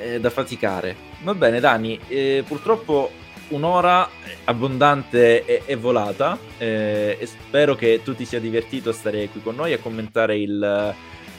[0.00, 0.96] eh, da faticare.
[1.22, 3.10] Va bene Dani, eh, purtroppo
[3.48, 4.08] un'ora
[4.44, 9.42] abbondante e, e volata eh, e spero che tu ti sia divertito a stare qui
[9.42, 10.94] con noi a commentare il,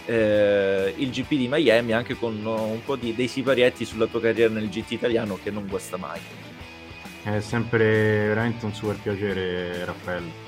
[0.06, 4.54] eh, il GP di Miami anche con un po' di, dei siparietti sulla tua carriera
[4.54, 6.20] nel GT italiano che non guasta mai.
[7.24, 10.42] È sempre veramente un super piacere Raffaello.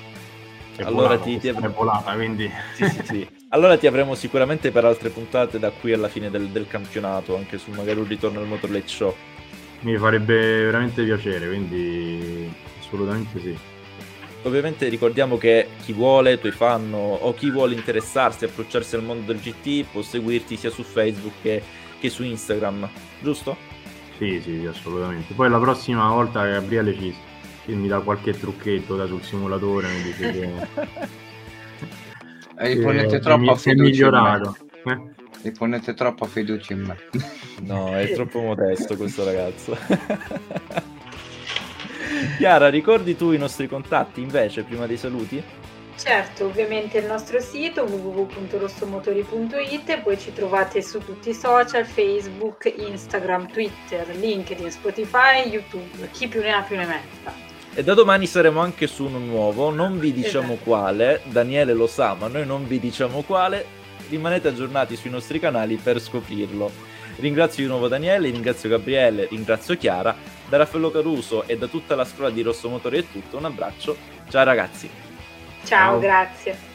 [0.76, 2.52] È allora volato, ti, ti è volata, quindi...
[2.76, 3.28] Sì, sì, sì.
[3.50, 7.58] Allora ti avremo sicuramente per altre puntate da qui alla fine del, del campionato, anche
[7.58, 9.16] su magari un ritorno al Motor Late Show
[9.86, 13.58] mi farebbe veramente piacere, quindi assolutamente sì.
[14.46, 19.42] Ovviamente ricordiamo che chi vuole, tuoi fan o chi vuole interessarsi, approcciarsi al mondo del
[19.42, 21.64] GT può seguirti sia su Facebook che,
[22.00, 22.88] che su Instagram,
[23.22, 23.58] giusto?
[24.20, 25.34] Sì, sì, assolutamente.
[25.34, 27.16] Poi la prossima volta Gabriele ci,
[27.74, 30.50] mi dà qualche trucchetto da sul simulatore, mi dice che...
[32.58, 34.56] Eh, ponete troppo a migliorato.
[34.86, 35.02] Eh?
[35.42, 36.98] E ponete troppa fiducia in me.
[37.62, 39.76] No, è troppo modesto questo ragazzo.
[42.38, 45.42] Chiara, ricordi tu i nostri contatti invece prima dei saluti?
[45.98, 53.50] Certo, ovviamente il nostro sito www.rossomotori.it, poi ci trovate su tutti i social, Facebook, Instagram,
[53.50, 57.32] Twitter, LinkedIn, Spotify, YouTube, chi più ne ha più ne metta.
[57.74, 60.70] E da domani saremo anche su uno nuovo, non vi diciamo Esatto.
[60.70, 63.84] quale, Daniele lo sa, ma noi non vi diciamo quale.
[64.10, 66.72] Rimanete aggiornati sui nostri canali per scoprirlo.
[67.18, 70.16] Ringrazio di nuovo Daniele, ringrazio Gabriele, ringrazio Chiara.
[70.48, 73.38] Da Raffaello Caruso e da tutta la scuola di Rosso Motori è tutto.
[73.38, 73.98] Un abbraccio.
[74.30, 74.90] Ciao ragazzi.
[75.64, 76.00] Ciao, Ciao.
[76.00, 76.75] grazie.